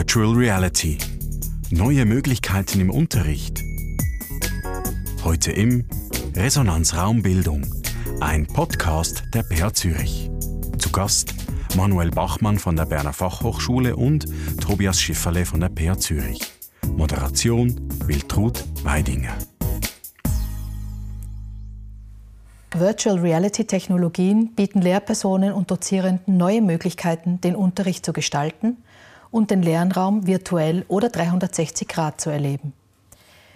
Virtual 0.00 0.32
Reality. 0.32 0.96
Neue 1.68 2.06
Möglichkeiten 2.06 2.80
im 2.80 2.88
Unterricht. 2.88 3.60
Heute 5.24 5.52
im 5.52 5.84
Resonanz 6.34 6.96
Raumbildung, 6.96 7.66
ein 8.18 8.46
Podcast 8.46 9.24
der 9.34 9.42
PH 9.42 9.74
Zürich. 9.74 10.30
Zu 10.78 10.90
Gast 10.90 11.34
Manuel 11.76 12.10
Bachmann 12.12 12.58
von 12.58 12.76
der 12.76 12.86
Berner 12.86 13.12
Fachhochschule 13.12 13.94
und 13.94 14.24
Tobias 14.58 14.98
Schifferle 14.98 15.44
von 15.44 15.60
der 15.60 15.68
PH 15.68 15.98
Zürich. 15.98 16.40
Moderation 16.96 17.78
Wiltrud 18.06 18.64
Weidinger. 18.82 19.36
Virtual 22.74 23.18
Reality 23.18 23.66
Technologien 23.66 24.54
bieten 24.54 24.80
Lehrpersonen 24.80 25.52
und 25.52 25.70
Dozierenden 25.70 26.38
neue 26.38 26.62
Möglichkeiten, 26.62 27.38
den 27.42 27.54
Unterricht 27.54 28.06
zu 28.06 28.14
gestalten 28.14 28.78
und 29.30 29.50
den 29.50 29.62
Lernraum 29.62 30.26
virtuell 30.26 30.84
oder 30.88 31.08
360 31.08 31.88
Grad 31.88 32.20
zu 32.20 32.30
erleben. 32.30 32.72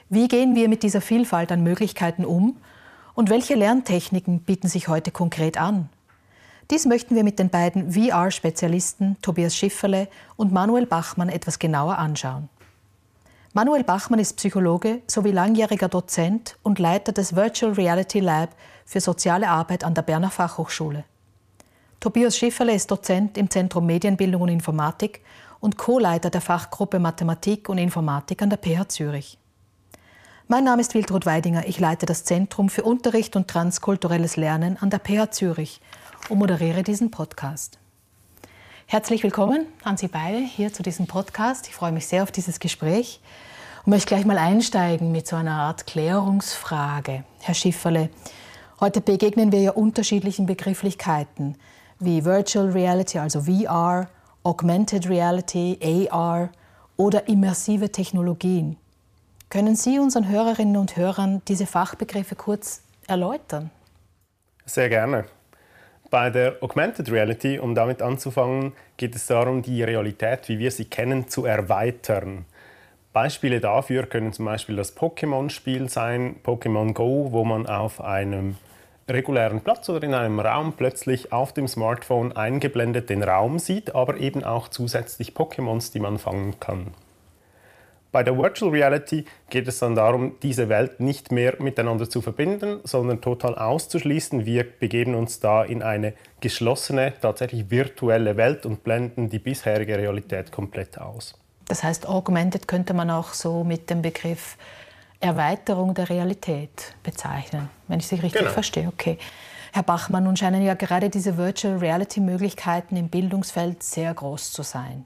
Wie 0.09 0.29
gehen 0.29 0.55
wir 0.55 0.69
mit 0.69 0.83
dieser 0.83 1.01
Vielfalt 1.01 1.51
an 1.51 1.63
Möglichkeiten 1.63 2.25
um 2.25 2.57
und 3.15 3.31
welche 3.31 3.55
Lerntechniken 3.55 4.41
bieten 4.41 4.69
sich 4.69 4.89
heute 4.89 5.11
konkret 5.11 5.59
an? 5.59 5.89
Dies 6.71 6.87
möchten 6.87 7.15
wir 7.15 7.25
mit 7.25 7.39
den 7.39 7.51
beiden 7.51 7.93
VR-Spezialisten 7.93 9.17
Tobias 9.21 9.57
Schifferle 9.57 10.09
und 10.37 10.53
Manuel 10.53 10.87
Bachmann 10.87 11.29
etwas 11.29 11.59
genauer 11.59 11.99
anschauen. 11.99 12.49
Manuel 13.53 13.85
Bachmann 13.85 14.19
ist 14.19 14.37
Psychologe 14.37 15.03
sowie 15.07 15.31
langjähriger 15.31 15.89
Dozent 15.89 16.57
und 16.63 16.79
Leiter 16.79 17.13
des 17.13 17.37
Virtual 17.37 17.73
Reality 17.73 18.21
Lab 18.21 18.51
für 18.85 19.01
soziale 19.01 19.49
Arbeit 19.49 19.85
an 19.85 19.95
der 19.95 20.03
Berner 20.03 20.31
Fachhochschule. 20.31 21.05
Tobias 22.01 22.37
Schifferle 22.37 22.75
ist 22.75 22.91
Dozent 22.91 23.39
im 23.39 23.49
Zentrum 23.49 23.87
Medienbildung 23.87 24.43
und 24.43 24.49
Informatik 24.49 25.21
und 25.65 25.79
Co-Leiter 25.79 26.29
der 26.29 26.43
Fachgruppe 26.43 26.99
Mathematik 26.99 27.71
und 27.71 27.79
Informatik 27.79 28.43
an 28.43 28.51
der 28.51 28.59
PH 28.59 28.91
Zürich. 28.91 29.39
Mein 30.47 30.63
Name 30.63 30.83
ist 30.83 30.93
Wiltrud 30.93 31.25
Weidinger. 31.25 31.67
Ich 31.67 31.81
leite 31.81 32.05
das 32.05 32.25
Zentrum 32.25 32.69
für 32.69 32.83
Unterricht 32.83 33.35
und 33.35 33.49
transkulturelles 33.49 34.37
Lernen 34.37 34.77
an 34.79 34.91
der 34.91 34.99
PH 34.99 35.31
Zürich 35.31 35.81
und 36.29 36.39
moderiere 36.39 36.83
diesen 36.83 37.11
Podcast. 37.11 37.79
Herzlich 38.85 39.23
willkommen 39.23 39.65
an 39.85 39.97
Sie 39.97 40.09
beide 40.09 40.37
hier 40.37 40.71
zu 40.71 40.83
diesem 40.83 41.07
Podcast. 41.07 41.67
Ich 41.67 41.75
freue 41.75 41.93
mich 41.93 42.07
sehr 42.07 42.25
auf 42.25 42.31
dieses 42.31 42.61
Gespräch 42.61 43.23
und 43.87 43.91
möchte 43.91 44.09
gleich 44.09 44.27
mal 44.27 44.37
einsteigen 44.37 45.13
mit 45.13 45.27
so 45.27 45.37
einer 45.37 45.63
Art 45.63 45.87
Klärungsfrage. 45.87 47.25
Herr 47.41 47.55
Schifferle, 47.55 48.11
heute 48.81 49.01
begegnen 49.01 49.51
wir 49.51 49.63
ja 49.63 49.71
unterschiedlichen 49.71 50.45
Begrifflichkeiten 50.45 51.57
wie 52.01 52.27
Virtual 52.27 52.69
Reality, 52.69 53.19
also 53.19 53.45
VR, 53.45 54.09
Augmented 54.47 55.09
Reality, 55.09 55.79
AR 56.11 56.51
oder 56.99 57.29
immersive 57.29 57.91
Technologien. 57.91 58.77
Können 59.49 59.75
Sie 59.75 59.99
unseren 59.99 60.29
Hörerinnen 60.29 60.77
und 60.77 60.99
Hörern 60.99 61.41
diese 61.49 61.65
Fachbegriffe 61.65 62.37
kurz 62.37 62.83
erläutern? 63.09 63.71
Sehr 64.67 64.91
gerne. 64.91 65.25
Bei 66.11 66.29
der 66.29 66.63
Augmented 66.63 67.11
Reality, 67.11 67.59
um 67.59 67.75
damit 67.75 68.03
anzufangen, 68.03 68.73
geht 68.99 69.17
es 69.17 69.27
darum, 69.27 69.63
die 69.63 69.83
Realität, 69.83 70.49
wie 70.51 70.59
wir 70.59 70.71
sie 70.71 70.85
kennen, 70.85 71.27
zu 71.27 71.47
erweitern. 71.47 72.45
Beispiele 73.15 73.61
dafür 73.61 74.05
können 74.05 74.35
zum 74.35 74.45
Beispiel 74.45 74.77
das 74.77 74.95
Pokémon-Spiel 74.95 75.89
sein, 75.89 76.37
Pokémon 76.45 76.93
Go, 76.93 77.33
wo 77.33 77.45
man 77.45 77.67
auf 77.67 78.03
einem 78.03 78.57
regulären 79.09 79.61
Platz 79.61 79.89
oder 79.89 80.03
in 80.03 80.15
einem 80.15 80.41
Raum 80.41 80.73
plötzlich 80.73 81.33
auf 81.33 81.53
dem 81.53 81.69
Smartphone 81.69 82.33
eingeblendet 82.33 83.11
den 83.11 83.23
Raum 83.23 83.59
sieht, 83.59 83.95
aber 83.95 84.19
eben 84.19 84.45
auch 84.45 84.69
zusätzlich 84.69 85.33
Pokémons, 85.33 85.93
die 85.93 86.01
man 86.01 86.19
fangen 86.19 86.59
kann. 86.61 86.95
Bei 88.15 88.23
der 88.23 88.39
Virtual 88.39 88.71
Reality 88.71 89.25
geht 89.51 89.67
es 89.67 89.81
dann 89.81 89.97
darum, 89.97 90.37
diese 90.41 90.69
Welt 90.69 91.01
nicht 91.01 91.33
mehr 91.33 91.57
miteinander 91.59 92.09
zu 92.09 92.23
verbinden, 92.23 92.79
sondern 92.85 93.21
total 93.21 93.57
auszuschließen. 93.57 94.47
Wir 94.47 94.63
begeben 94.63 95.17
uns 95.17 95.41
da 95.41 95.65
in 95.65 95.83
eine 95.83 96.15
geschlossene, 96.41 97.15
tatsächlich 97.21 97.71
virtuelle 97.71 98.37
Welt 98.37 98.67
und 98.67 98.85
blenden 98.85 99.31
die 99.31 99.41
bisherige 99.41 99.99
Realität 99.99 100.53
komplett 100.53 100.97
aus. 100.97 101.35
Das 101.67 101.83
heißt, 101.83 102.09
augmented 102.09 102.69
könnte 102.69 102.95
man 102.95 103.11
auch 103.11 103.33
so 103.33 103.65
mit 103.65 103.91
dem 103.91 104.03
Begriff 104.03 104.59
Erweiterung 105.25 105.95
der 105.95 106.09
Realität 106.09 106.95
bezeichnen, 107.03 107.71
wenn 107.89 107.99
ich 107.99 108.07
Sie 108.07 108.17
richtig 108.17 108.41
genau. 108.41 108.53
verstehe. 108.53 108.89
Okay. 108.89 109.19
Herr 109.73 109.83
Bachmann, 109.83 110.25
nun 110.25 110.37
scheinen 110.37 110.63
ja 110.63 110.75
gerade 110.75 111.11
diese 111.11 111.37
Virtual 111.37 111.79
Reality 111.79 112.21
Möglichkeiten 112.21 112.97
im 112.97 113.09
Bildungsfeld 113.09 113.83
sehr 113.83 114.15
groß 114.15 114.53
zu 114.53 114.63
sein. 114.63 115.05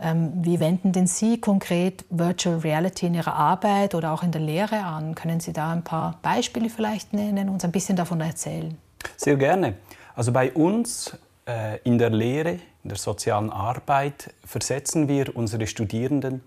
Ähm, 0.00 0.32
wie 0.34 0.58
wenden 0.58 0.90
denn 0.90 1.06
Sie 1.06 1.40
konkret 1.40 2.04
Virtual 2.10 2.58
Reality 2.58 3.06
in 3.06 3.14
Ihrer 3.14 3.34
Arbeit 3.34 3.94
oder 3.94 4.12
auch 4.12 4.24
in 4.24 4.32
der 4.32 4.40
Lehre 4.40 4.82
an? 4.82 5.14
Können 5.14 5.38
Sie 5.38 5.52
da 5.52 5.70
ein 5.70 5.84
paar 5.84 6.18
Beispiele 6.22 6.68
vielleicht 6.68 7.12
nennen 7.12 7.48
und 7.48 7.54
uns 7.54 7.64
ein 7.64 7.70
bisschen 7.70 7.94
davon 7.94 8.20
erzählen? 8.20 8.76
Sehr 9.16 9.36
gerne. 9.36 9.74
Also 10.16 10.32
bei 10.32 10.50
uns 10.50 11.16
äh, 11.46 11.78
in 11.84 11.98
der 11.98 12.10
Lehre, 12.10 12.58
in 12.82 12.88
der 12.88 12.98
sozialen 12.98 13.50
Arbeit 13.50 14.34
versetzen 14.44 15.06
wir 15.06 15.36
unsere 15.36 15.68
Studierenden 15.68 16.42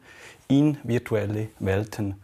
in 0.49 0.77
virtuelle 0.83 1.47
Welten. 1.59 2.15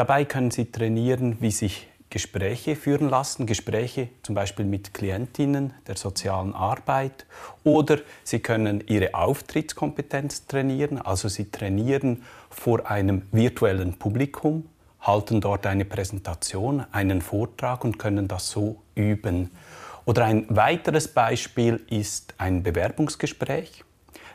Dabei 0.00 0.24
können 0.24 0.50
sie 0.50 0.72
trainieren, 0.72 1.36
wie 1.40 1.50
sich 1.50 1.86
Gespräche 2.08 2.74
führen 2.74 3.10
lassen, 3.10 3.44
Gespräche 3.44 4.08
zum 4.22 4.34
Beispiel 4.34 4.64
mit 4.64 4.94
Klientinnen 4.94 5.74
der 5.86 5.98
sozialen 5.98 6.54
Arbeit 6.54 7.26
oder 7.64 7.98
sie 8.24 8.38
können 8.38 8.82
ihre 8.86 9.12
Auftrittskompetenz 9.12 10.46
trainieren, 10.46 11.02
also 11.02 11.28
sie 11.28 11.50
trainieren 11.50 12.22
vor 12.48 12.90
einem 12.90 13.26
virtuellen 13.30 13.92
Publikum, 13.98 14.70
halten 15.02 15.42
dort 15.42 15.66
eine 15.66 15.84
Präsentation, 15.84 16.86
einen 16.92 17.20
Vortrag 17.20 17.84
und 17.84 17.98
können 17.98 18.26
das 18.26 18.48
so 18.48 18.80
üben. 18.94 19.50
Oder 20.06 20.24
ein 20.24 20.46
weiteres 20.48 21.08
Beispiel 21.08 21.78
ist 21.90 22.32
ein 22.38 22.62
Bewerbungsgespräch. 22.62 23.84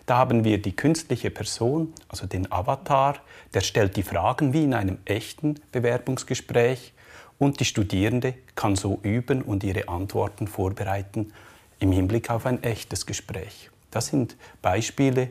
Da 0.05 0.17
haben 0.17 0.43
wir 0.43 0.61
die 0.61 0.75
künstliche 0.75 1.31
Person, 1.31 1.91
also 2.07 2.27
den 2.27 2.51
Avatar, 2.51 3.15
der 3.55 3.61
stellt 3.61 3.95
die 3.95 4.03
Fragen 4.03 4.53
wie 4.53 4.65
in 4.65 4.73
einem 4.73 4.99
echten 5.05 5.55
Bewerbungsgespräch 5.71 6.93
und 7.39 7.59
die 7.59 7.65
Studierende 7.65 8.35
kann 8.55 8.75
so 8.75 8.99
üben 9.01 9.41
und 9.41 9.63
ihre 9.63 9.87
Antworten 9.87 10.47
vorbereiten 10.47 11.33
im 11.79 11.91
Hinblick 11.91 12.29
auf 12.29 12.45
ein 12.45 12.61
echtes 12.63 13.05
Gespräch. 13.05 13.71
Das 13.91 14.07
sind 14.07 14.35
Beispiele, 14.61 15.29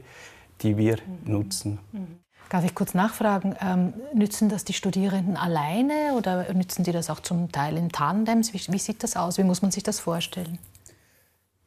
die 0.62 0.76
wir 0.76 0.96
mhm. 0.96 1.32
nutzen. 1.32 1.78
Mhm. 1.92 2.18
Darf 2.50 2.64
ich 2.64 2.74
kurz 2.74 2.94
nachfragen, 2.94 3.56
ähm, 3.60 3.94
nützen 4.14 4.48
das 4.48 4.64
die 4.64 4.74
Studierenden 4.74 5.36
alleine 5.36 6.14
oder 6.16 6.52
nützen 6.52 6.84
die 6.84 6.92
das 6.92 7.10
auch 7.10 7.20
zum 7.20 7.50
Teil 7.50 7.76
in 7.76 7.91
Tandems? 7.91 8.52
Wie, 8.52 8.60
wie 8.72 8.78
sieht 8.78 9.02
das 9.02 9.16
aus? 9.16 9.38
Wie 9.38 9.44
muss 9.44 9.62
man 9.62 9.70
sich 9.70 9.82
das 9.82 9.98
vorstellen? 9.98 10.58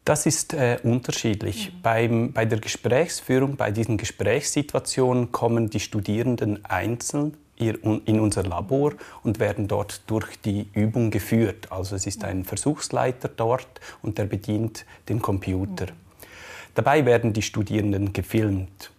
Das 0.08 0.26
ist 0.26 0.54
äh, 0.54 0.80
unterschiedlich. 0.84 1.74
Mhm. 1.74 1.82
Beim, 1.82 2.32
bei 2.32 2.46
der 2.46 2.62
Gesprächsführung, 2.62 3.58
bei 3.58 3.72
diesen 3.72 3.98
Gesprächssituationen 3.98 5.34
kommen 5.34 5.70
die 5.70 5.82
Studierenden 5.82 6.64
einzeln 6.64 7.36
in 7.58 8.20
unser 8.22 8.44
Labor 8.44 8.94
und 9.24 9.40
werden 9.42 9.68
dort 9.68 10.04
durch 10.08 10.40
die 10.40 10.70
Übung 10.72 11.12
geführt. 11.12 11.74
Also 11.74 11.98
es 11.98 12.08
ist 12.08 12.24
ein 12.24 12.46
Versuchsleiter 12.46 13.28
dort 13.28 13.82
und 14.02 14.18
der 14.18 14.26
bedient 14.26 14.86
den 15.10 15.22
Computer. 15.22 15.88
Mhm. 15.88 15.98
Dabei 16.74 17.06
werden 17.06 17.34
die 17.34 17.42
Studierenden 17.42 18.14
gefilmt. 18.14 18.92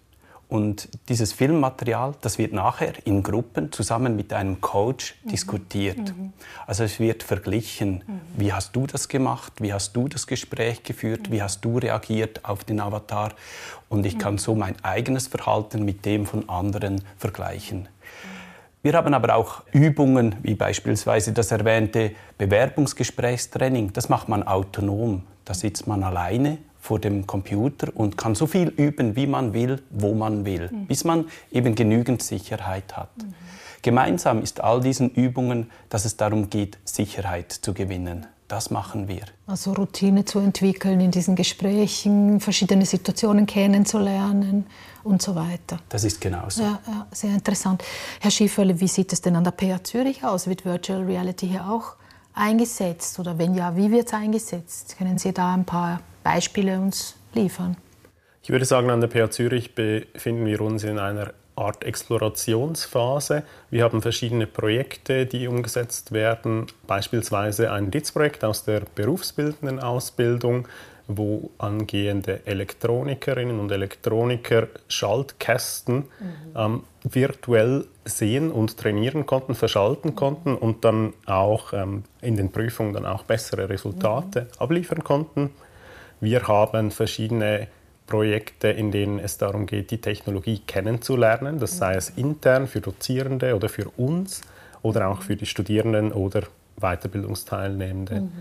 Und 0.48 0.88
dieses 1.10 1.34
Filmmaterial, 1.34 2.14
das 2.22 2.38
wird 2.38 2.54
nachher 2.54 2.94
in 3.04 3.22
Gruppen 3.22 3.70
zusammen 3.70 4.16
mit 4.16 4.32
einem 4.32 4.62
Coach 4.62 5.14
mhm. 5.22 5.28
diskutiert. 5.28 5.98
Mhm. 5.98 6.32
Also 6.66 6.84
es 6.84 6.98
wird 6.98 7.22
verglichen, 7.22 8.02
mhm. 8.06 8.20
wie 8.34 8.52
hast 8.52 8.74
du 8.74 8.86
das 8.86 9.08
gemacht, 9.08 9.52
wie 9.60 9.74
hast 9.74 9.94
du 9.94 10.08
das 10.08 10.26
Gespräch 10.26 10.82
geführt, 10.82 11.30
wie 11.30 11.42
hast 11.42 11.62
du 11.64 11.76
reagiert 11.76 12.46
auf 12.46 12.64
den 12.64 12.80
Avatar. 12.80 13.32
Und 13.90 14.06
ich 14.06 14.18
kann 14.18 14.38
so 14.38 14.54
mein 14.54 14.74
eigenes 14.82 15.26
Verhalten 15.28 15.84
mit 15.84 16.06
dem 16.06 16.24
von 16.24 16.48
anderen 16.48 17.02
vergleichen. 17.18 17.88
Wir 18.82 18.94
haben 18.94 19.12
aber 19.12 19.34
auch 19.34 19.64
Übungen, 19.72 20.36
wie 20.42 20.54
beispielsweise 20.54 21.32
das 21.32 21.50
erwähnte 21.50 22.12
Bewerbungsgesprächstraining. 22.38 23.92
Das 23.92 24.08
macht 24.08 24.28
man 24.28 24.44
autonom. 24.44 25.24
Da 25.44 25.52
sitzt 25.52 25.86
man 25.86 26.02
alleine 26.02 26.58
vor 26.80 26.98
dem 26.98 27.26
Computer 27.26 27.88
und 27.94 28.16
kann 28.16 28.34
so 28.34 28.46
viel 28.46 28.68
üben, 28.68 29.16
wie 29.16 29.26
man 29.26 29.52
will, 29.52 29.82
wo 29.90 30.14
man 30.14 30.44
will, 30.44 30.70
mhm. 30.70 30.86
bis 30.86 31.04
man 31.04 31.26
eben 31.50 31.74
genügend 31.74 32.22
Sicherheit 32.22 32.96
hat. 32.96 33.10
Mhm. 33.18 33.34
Gemeinsam 33.82 34.42
ist 34.42 34.60
all 34.60 34.80
diesen 34.80 35.10
Übungen, 35.10 35.70
dass 35.88 36.04
es 36.04 36.16
darum 36.16 36.50
geht, 36.50 36.78
Sicherheit 36.84 37.52
zu 37.52 37.74
gewinnen. 37.74 38.26
Das 38.48 38.70
machen 38.70 39.08
wir. 39.08 39.24
Also 39.46 39.74
Routine 39.74 40.24
zu 40.24 40.38
entwickeln 40.38 41.00
in 41.00 41.10
diesen 41.10 41.36
Gesprächen, 41.36 42.40
verschiedene 42.40 42.86
Situationen 42.86 43.44
kennenzulernen 43.44 44.66
und 45.04 45.20
so 45.20 45.34
weiter. 45.34 45.78
Das 45.90 46.02
ist 46.02 46.18
genauso. 46.18 46.62
Ja, 46.62 46.80
ja 46.86 47.06
sehr 47.12 47.34
interessant. 47.34 47.84
Herr 48.20 48.30
Schieferle, 48.30 48.80
wie 48.80 48.88
sieht 48.88 49.12
es 49.12 49.20
denn 49.20 49.36
an 49.36 49.44
der 49.44 49.52
PH 49.52 49.84
Zürich 49.84 50.24
aus? 50.24 50.46
Wird 50.46 50.64
Virtual 50.64 51.02
Reality 51.02 51.46
hier 51.46 51.68
auch 51.68 51.97
eingesetzt? 52.38 53.18
Oder 53.18 53.38
wenn 53.38 53.54
ja, 53.54 53.76
wie 53.76 53.90
wird 53.90 54.06
es 54.06 54.14
eingesetzt? 54.14 54.96
Können 54.96 55.18
Sie 55.18 55.32
da 55.32 55.54
ein 55.54 55.64
paar 55.64 56.00
Beispiele 56.22 56.78
uns 56.78 57.16
liefern? 57.34 57.76
Ich 58.42 58.50
würde 58.50 58.64
sagen, 58.64 58.88
an 58.90 59.00
der 59.00 59.08
PH 59.08 59.30
Zürich 59.32 59.74
befinden 59.74 60.46
wir 60.46 60.60
uns 60.60 60.84
in 60.84 60.98
einer 60.98 61.32
Art 61.58 61.84
Explorationsphase. 61.84 63.42
Wir 63.70 63.84
haben 63.84 64.00
verschiedene 64.00 64.46
Projekte, 64.46 65.26
die 65.26 65.48
umgesetzt 65.48 66.12
werden, 66.12 66.66
beispielsweise 66.86 67.72
ein 67.72 67.90
DITS-Projekt 67.90 68.44
aus 68.44 68.64
der 68.64 68.82
berufsbildenden 68.94 69.80
Ausbildung, 69.80 70.68
wo 71.08 71.50
angehende 71.56 72.46
Elektronikerinnen 72.46 73.58
und 73.58 73.72
Elektroniker 73.72 74.68
Schaltkästen 74.88 75.96
mhm. 75.96 76.04
ähm, 76.54 76.82
virtuell 77.02 77.86
sehen 78.04 78.50
und 78.50 78.76
trainieren 78.76 79.24
konnten, 79.24 79.54
verschalten 79.54 80.14
konnten 80.14 80.54
und 80.54 80.84
dann 80.84 81.14
auch 81.24 81.72
ähm, 81.72 82.04
in 82.20 82.36
den 82.36 82.52
Prüfungen 82.52 82.92
dann 82.92 83.06
auch 83.06 83.22
bessere 83.22 83.70
Resultate 83.70 84.42
mhm. 84.42 84.48
abliefern 84.58 85.02
konnten. 85.02 85.50
Wir 86.20 86.46
haben 86.46 86.90
verschiedene 86.90 87.68
Projekte, 88.06 88.68
in 88.68 88.90
denen 88.90 89.18
es 89.18 89.38
darum 89.38 89.66
geht, 89.66 89.90
die 89.90 90.00
Technologie 90.00 90.60
kennenzulernen. 90.66 91.58
Das 91.58 91.78
sei 91.78 91.94
es 91.94 92.10
intern 92.10 92.66
für 92.66 92.80
Dozierende 92.80 93.56
oder 93.56 93.68
für 93.68 93.88
uns 93.96 94.42
oder 94.82 95.08
auch 95.08 95.22
für 95.22 95.36
die 95.36 95.46
Studierenden 95.46 96.12
oder 96.12 96.42
Weiterbildungsteilnehmende. 96.80 98.22
Mhm. 98.22 98.32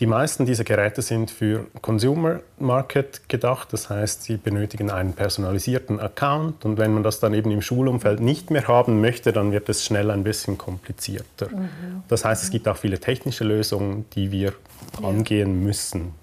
Die 0.00 0.06
meisten 0.06 0.46
dieser 0.46 0.64
Geräte 0.64 1.02
sind 1.02 1.30
für 1.30 1.66
Consumer 1.82 2.40
Market 2.58 3.28
gedacht, 3.28 3.70
das 3.74 3.90
heißt, 3.90 4.22
sie 4.22 4.38
benötigen 4.38 4.90
einen 4.90 5.12
personalisierten 5.12 6.00
Account 6.00 6.64
und 6.64 6.78
wenn 6.78 6.94
man 6.94 7.02
das 7.02 7.20
dann 7.20 7.34
eben 7.34 7.50
im 7.50 7.60
Schulumfeld 7.60 8.20
nicht 8.20 8.50
mehr 8.50 8.66
haben 8.66 9.02
möchte, 9.02 9.30
dann 9.34 9.52
wird 9.52 9.68
es 9.68 9.84
schnell 9.84 10.10
ein 10.10 10.24
bisschen 10.24 10.56
komplizierter. 10.56 11.50
Mhm. 11.50 12.02
Das 12.08 12.24
heißt, 12.24 12.42
es 12.42 12.50
gibt 12.50 12.66
auch 12.66 12.78
viele 12.78 12.98
technische 12.98 13.44
Lösungen, 13.44 14.06
die 14.14 14.32
wir 14.32 14.54
ja. 15.02 15.06
angehen 15.06 15.62
müssen. 15.62 16.14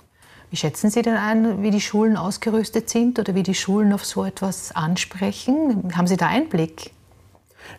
Wie 0.49 0.57
schätzen 0.57 0.89
Sie 0.89 1.03
denn 1.03 1.17
ein, 1.17 1.61
wie 1.61 1.69
die 1.69 1.81
Schulen 1.81 2.17
ausgerüstet 2.17 2.89
sind 2.89 3.19
oder 3.19 3.35
wie 3.35 3.43
die 3.43 3.53
Schulen 3.53 3.93
auf 3.93 4.05
so 4.05 4.25
etwas 4.25 4.71
ansprechen? 4.75 5.93
Haben 5.95 6.07
Sie 6.07 6.17
da 6.17 6.25
Einblick? 6.25 6.89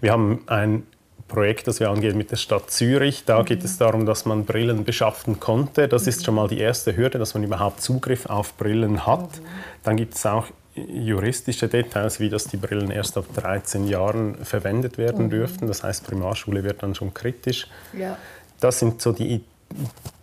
Wir 0.01 0.13
haben 0.13 0.45
ein 0.47 0.85
Projekt, 1.29 1.69
das 1.69 1.79
wir 1.79 1.91
angehen 1.91 2.17
mit 2.17 2.31
der 2.31 2.37
Stadt 2.37 2.71
Zürich. 2.71 3.25
Da 3.25 3.41
mhm. 3.41 3.45
geht 3.45 3.65
es 3.65 3.79
darum, 3.79 4.07
dass 4.07 4.25
man 4.25 4.45
Brillen 4.45 4.85
beschaffen 4.85 5.39
konnte. 5.39 5.87
Das 5.87 6.03
mhm. 6.03 6.09
ist 6.09 6.25
schon 6.25 6.35
mal 6.35 6.49
die 6.49 6.59
erste 6.59 6.97
Hürde, 6.97 7.19
dass 7.19 7.35
man 7.35 7.45
überhaupt 7.45 7.81
Zugriff 7.81 8.27
auf 8.27 8.55
Brillen 8.55 9.07
hat. 9.07 9.21
Mhm. 9.21 9.47
Dann 9.85 9.97
gibt 9.97 10.15
es 10.15 10.27
auch 10.27 10.47
juristische 10.75 11.69
Details, 11.69 12.21
wie 12.21 12.29
dass 12.29 12.45
die 12.45 12.57
Brillen 12.57 12.91
erst 12.91 13.17
ab 13.17 13.27
13 13.35 13.87
Jahren 13.87 14.37
verwendet 14.45 14.99
werden 14.99 15.27
mhm. 15.27 15.31
dürften. 15.31 15.67
Das 15.67 15.83
heißt, 15.83 16.07
Primarschule 16.07 16.65
wird 16.65 16.83
dann 16.83 16.95
schon 16.95 17.13
kritisch. 17.13 17.67
Ja. 17.93 18.17
Das 18.61 18.79
sind 18.79 19.01
so 19.03 19.13
die 19.13 19.35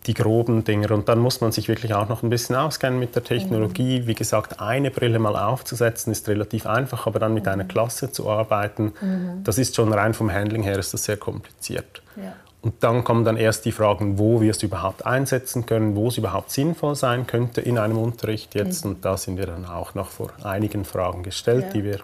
die 0.08 0.14
groben 0.14 0.64
Dinge. 0.64 0.90
Und 0.90 1.10
dann 1.10 1.20
muss 1.20 1.42
man 1.42 1.52
sich 1.52 1.68
wirklich 1.68 1.94
auch 1.94 2.08
noch 2.10 2.24
ein 2.24 2.30
bisschen 2.30 2.56
auskennen 2.56 3.00
mit 3.00 3.16
der 3.16 3.24
Technologie. 3.24 4.02
Mhm. 4.02 4.08
Wie 4.08 4.14
gesagt, 4.14 4.60
eine 4.60 4.92
Brille 4.92 5.20
mal 5.20 5.36
aufzusetzen 5.36 6.12
ist 6.12 6.28
relativ 6.28 6.66
einfach, 6.66 7.08
aber 7.08 7.20
dann 7.20 7.34
mit 7.34 7.46
mhm. 7.46 7.52
einer 7.52 7.64
Klasse 7.66 8.12
zu 8.12 8.30
arbeiten, 8.30 8.94
mhm. 9.02 9.44
das 9.44 9.58
ist 9.58 9.76
schon 9.76 9.92
rein 9.94 10.14
vom 10.14 10.32
Handling 10.32 10.64
her 10.64 10.78
ist 10.78 10.94
das 10.94 11.06
sehr 11.06 11.18
kompliziert. 11.18 12.02
Ja. 12.16 12.34
Und 12.62 12.84
dann 12.84 13.04
kommen 13.04 13.24
dann 13.26 13.38
erst 13.38 13.66
die 13.66 13.72
Fragen, 13.72 14.18
wo 14.18 14.42
wir 14.42 14.50
es 14.50 14.64
überhaupt 14.64 15.06
einsetzen 15.06 15.68
können, 15.68 15.96
wo 15.96 16.08
es 16.08 16.18
überhaupt 16.18 16.50
sinnvoll 16.50 16.96
sein 16.96 17.28
könnte 17.28 17.62
in 17.62 17.78
einem 17.78 17.98
Unterricht 17.98 18.56
jetzt. 18.56 18.86
Mhm. 18.86 18.92
Und 18.92 19.06
da 19.06 19.18
sind 19.18 19.38
wir 19.38 19.46
dann 19.46 19.66
auch 19.66 19.94
noch 19.94 20.10
vor 20.10 20.32
einigen 20.44 20.84
Fragen 20.84 21.22
gestellt, 21.22 21.66
ja. 21.68 21.74
die 21.74 21.84
wir 21.84 22.00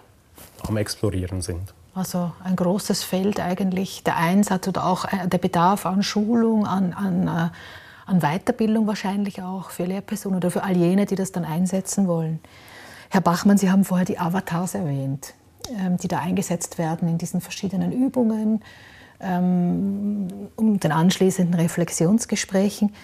am 0.66 0.76
Explorieren 0.76 1.42
sind. 1.42 1.74
Also 1.94 2.32
ein 2.42 2.56
großes 2.56 3.02
Feld 3.02 3.38
eigentlich, 3.38 4.02
der 4.02 4.16
Einsatz 4.16 4.66
oder 4.66 4.86
auch 4.86 5.04
äh, 5.04 5.28
der 5.28 5.38
Bedarf 5.38 5.84
an 5.84 6.02
Schulung, 6.02 6.66
an, 6.66 6.94
an, 6.94 7.28
äh, 7.28 7.50
an 8.06 8.20
Weiterbildung 8.20 8.86
wahrscheinlich 8.86 9.42
auch 9.42 9.70
für 9.70 9.84
Lehrpersonen 9.84 10.38
oder 10.38 10.50
für 10.50 10.62
all 10.62 10.76
jene, 10.76 11.04
die 11.04 11.16
das 11.16 11.32
dann 11.32 11.44
einsetzen 11.44 12.08
wollen. 12.08 12.40
Herr 13.10 13.20
Bachmann, 13.20 13.58
Sie 13.58 13.70
haben 13.70 13.84
vorher 13.84 14.06
die 14.06 14.18
Avatars 14.18 14.74
erwähnt, 14.74 15.34
ähm, 15.68 15.98
die 15.98 16.08
da 16.08 16.18
eingesetzt 16.18 16.78
werden 16.78 17.08
in 17.08 17.18
diesen 17.18 17.42
verschiedenen 17.42 17.92
Übungen, 17.92 18.62
ähm, 19.20 20.28
um 20.56 20.80
den 20.80 20.92
anschließenden 20.92 21.60
Reflexionsgesprächen. 21.60 22.94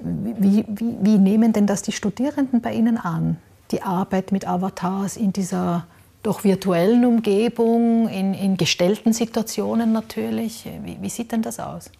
Wie, 0.00 0.64
wie, 0.68 0.96
wie 1.00 1.18
nehmen 1.18 1.52
denn 1.52 1.68
das 1.68 1.82
die 1.82 1.92
Studierenden 1.92 2.60
bei 2.60 2.72
Ihnen 2.72 2.98
an, 2.98 3.36
die 3.70 3.82
Arbeit 3.82 4.32
mit 4.32 4.46
Avatars 4.46 5.16
in 5.16 5.32
dieser 5.32 5.86
doch 6.24 6.42
virtuellen 6.42 7.04
Umgebung, 7.04 8.08
in, 8.08 8.34
in 8.34 8.56
gestellten 8.56 9.12
Situationen 9.12 9.92
natürlich. 9.92 10.66
Wie, 10.82 10.96
wie 11.00 11.10
sieht 11.10 11.30
denn 11.32 11.42
das 11.42 11.60
aus? 11.60 11.90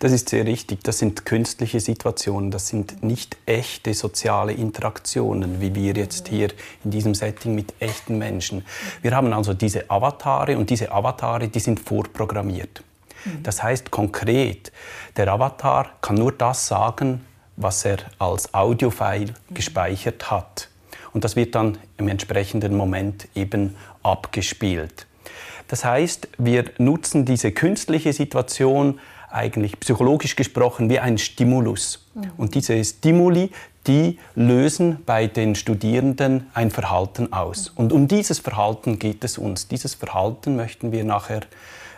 Das 0.00 0.12
ist 0.12 0.28
sehr 0.28 0.44
richtig. 0.44 0.82
Das 0.82 0.98
sind 0.98 1.24
künstliche 1.24 1.78
Situationen. 1.78 2.50
Das 2.50 2.68
sind 2.68 3.02
nicht 3.02 3.36
echte 3.46 3.94
soziale 3.94 4.52
Interaktionen, 4.52 5.60
wie 5.60 5.74
wir 5.74 5.94
jetzt 5.94 6.28
hier 6.28 6.48
in 6.84 6.90
diesem 6.90 7.14
Setting 7.14 7.54
mit 7.54 7.72
echten 7.78 8.18
Menschen. 8.18 8.64
Wir 9.02 9.14
haben 9.14 9.32
also 9.32 9.54
diese 9.54 9.88
Avatare 9.88 10.58
und 10.58 10.68
diese 10.68 10.90
Avatare, 10.90 11.48
die 11.48 11.60
sind 11.60 11.80
vorprogrammiert. 11.80 12.82
Das 13.42 13.62
heißt 13.62 13.90
konkret, 13.90 14.72
der 15.16 15.28
Avatar 15.28 15.90
kann 16.00 16.16
nur 16.16 16.32
das 16.32 16.66
sagen, 16.66 17.24
was 17.56 17.84
er 17.84 17.98
als 18.18 18.52
Audiofile 18.54 19.34
gespeichert 19.50 20.30
hat 20.30 20.70
und 21.12 21.24
das 21.24 21.36
wird 21.36 21.54
dann 21.54 21.78
im 21.96 22.08
entsprechenden 22.08 22.76
Moment 22.76 23.28
eben 23.34 23.76
abgespielt. 24.02 25.06
Das 25.68 25.84
heißt, 25.84 26.28
wir 26.38 26.64
nutzen 26.78 27.24
diese 27.24 27.52
künstliche 27.52 28.12
Situation 28.12 28.98
eigentlich 29.30 29.78
psychologisch 29.78 30.34
gesprochen 30.34 30.90
wie 30.90 30.98
ein 30.98 31.18
Stimulus. 31.18 32.06
Mhm. 32.14 32.22
Und 32.36 32.54
diese 32.54 32.82
Stimuli, 32.84 33.50
die 33.86 34.18
lösen 34.34 34.98
bei 35.06 35.26
den 35.26 35.54
Studierenden 35.54 36.46
ein 36.54 36.70
Verhalten 36.70 37.32
aus. 37.32 37.70
Mhm. 37.70 37.80
Und 37.80 37.92
um 37.92 38.08
dieses 38.08 38.40
Verhalten 38.40 38.98
geht 38.98 39.22
es 39.24 39.38
uns. 39.38 39.68
Dieses 39.68 39.94
Verhalten 39.94 40.56
möchten 40.56 40.90
wir 40.90 41.04
nachher 41.04 41.42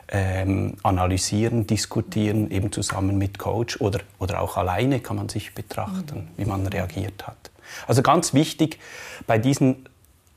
ähm, 0.09 0.75
analysieren, 0.83 1.67
diskutieren, 1.67 2.51
eben 2.51 2.71
zusammen 2.71 3.17
mit 3.17 3.39
Coach 3.39 3.81
oder, 3.81 4.01
oder 4.19 4.43
auch 4.43 4.59
alleine 4.59 5.01
kann 5.01 5.17
man 5.17 5.31
sich 5.31 5.55
betrachten, 5.55 6.19
mhm. 6.19 6.29
wie 6.37 6.45
man 6.45 6.67
reagiert 6.67 7.27
hat. 7.27 7.52
Also 7.87 8.03
ganz 8.03 8.35
wichtig, 8.35 8.79
bei 9.27 9.39
diesen 9.39 9.89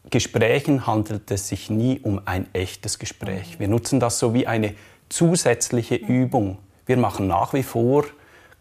Gesprächen 0.09 0.85
handelt 0.85 1.31
es 1.31 1.47
sich 1.47 1.69
nie 1.69 1.99
um 1.99 2.21
ein 2.25 2.47
echtes 2.53 2.99
Gespräch. 2.99 3.59
Wir 3.59 3.67
nutzen 3.67 3.99
das 3.99 4.19
so 4.19 4.33
wie 4.33 4.47
eine 4.47 4.75
zusätzliche 5.09 5.95
Übung. 5.95 6.57
Wir 6.85 6.97
machen 6.97 7.27
nach 7.27 7.53
wie 7.53 7.63
vor, 7.63 8.05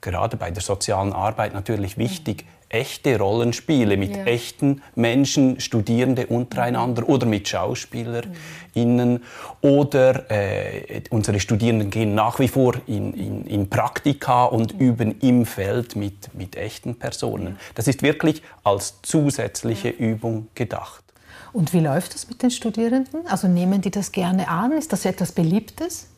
gerade 0.00 0.36
bei 0.36 0.50
der 0.50 0.62
sozialen 0.62 1.12
Arbeit 1.12 1.54
natürlich 1.54 1.98
wichtig, 1.98 2.46
echte 2.74 3.18
Rollenspiele 3.18 3.96
mit 3.96 4.16
ja. 4.16 4.24
echten 4.24 4.82
Menschen, 4.96 5.60
Studierende 5.60 6.26
untereinander 6.26 7.02
mhm. 7.02 7.08
oder 7.08 7.26
mit 7.26 7.48
SchauspielerInnen. 7.48 9.22
Oder 9.60 10.30
äh, 10.30 11.02
unsere 11.10 11.38
Studierenden 11.38 11.90
gehen 11.90 12.14
nach 12.14 12.40
wie 12.40 12.48
vor 12.48 12.74
in, 12.86 13.14
in, 13.14 13.46
in 13.46 13.70
Praktika 13.70 14.44
und 14.44 14.74
mhm. 14.74 14.80
üben 14.80 15.20
im 15.20 15.46
Feld 15.46 15.94
mit, 15.94 16.34
mit 16.34 16.56
echten 16.56 16.96
Personen. 16.96 17.58
Das 17.76 17.86
ist 17.86 18.02
wirklich 18.02 18.42
als 18.64 19.00
zusätzliche 19.02 19.88
Übung 19.88 20.48
gedacht. 20.54 21.04
Und 21.52 21.72
wie 21.72 21.80
läuft 21.80 22.14
das 22.14 22.28
mit 22.28 22.42
den 22.42 22.50
Studierenden? 22.50 23.26
Also 23.28 23.46
nehmen 23.46 23.80
die 23.80 23.92
das 23.92 24.10
gerne 24.10 24.48
an? 24.48 24.72
Ist 24.72 24.92
das 24.92 25.04
etwas 25.04 25.30
Beliebtes? 25.30 26.08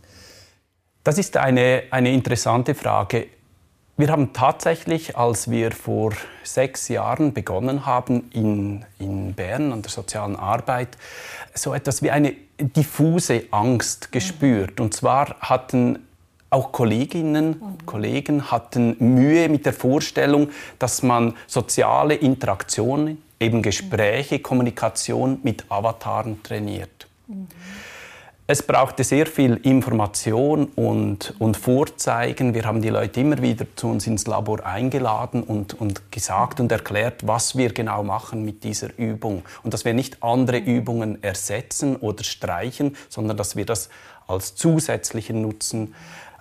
Das 1.05 1.19
ist 1.19 1.37
eine, 1.37 1.83
eine 1.91 2.11
interessante 2.11 2.75
Frage. 2.75 3.27
Wir 3.99 4.09
haben 4.09 4.35
tatsächlich, 4.35 5.17
als 5.17 5.51
wir 5.51 5.73
vor 5.73 6.13
sechs 6.43 6.89
Jahren 6.89 7.33
begonnen 7.33 7.87
haben 7.87 8.29
in, 8.31 8.85
in 8.99 9.33
Bern 9.33 9.73
an 9.73 9.81
der 9.81 9.91
sozialen 9.91 10.37
Arbeit, 10.37 10.99
so 11.55 11.73
etwas 11.73 12.03
wie 12.03 12.11
eine 12.11 12.35
diffuse 12.59 13.45
Angst 13.53 14.13
gespürt. 14.13 14.81
Und 14.81 14.93
zwar 14.93 15.37
hatten 15.41 16.01
auch 16.51 16.73
Kolleginnen 16.73 17.55
und 17.55 17.87
Kollegen 17.87 18.51
hatten 18.51 18.97
Mühe 18.99 19.49
mit 19.49 19.65
der 19.65 19.73
Vorstellung, 19.73 20.51
dass 20.79 21.03
man 21.03 21.35
soziale 21.47 22.17
Interaktionen, 22.17 23.23
eben 23.41 23.63
Gespräche, 23.63 24.41
Kommunikation 24.41 25.41
mit 25.43 25.65
Avataren 25.71 26.43
trainiert. 26.43 27.07
Mhm. 28.47 28.53
Es 28.53 28.63
brauchte 28.63 29.03
sehr 29.03 29.27
viel 29.27 29.55
Information 29.63 30.67
und, 30.77 31.35
und 31.39 31.57
Vorzeigen. 31.57 32.55
Wir 32.55 32.65
haben 32.65 32.81
die 32.81 32.91
Leute 32.91 33.21
immer 33.21 33.43
wieder 33.43 33.67
zu 33.75 33.89
uns 33.89 34.07
ins 34.07 34.27
Labor 34.27 34.65
eingeladen 34.65 35.43
und, 35.43 35.75
und 35.75 36.13
gesagt 36.13 36.61
und 36.61 36.71
erklärt, 36.71 37.27
was 37.27 37.57
wir 37.57 37.73
genau 37.73 38.05
machen 38.05 38.45
mit 38.45 38.63
dieser 38.63 38.97
Übung. 38.99 39.43
Und 39.63 39.75
dass 39.75 39.85
wir 39.85 39.95
nicht 39.95 40.23
andere 40.23 40.59
Übungen 40.59 41.23
ersetzen 41.23 41.97
oder 41.97 42.23
streichen, 42.23 42.97
sondern 43.09 43.37
dass 43.37 43.57
wir 43.57 43.67
das 43.67 43.89
als 44.29 44.55
zusätzlichen 44.55 45.43
Nutzen 45.43 45.95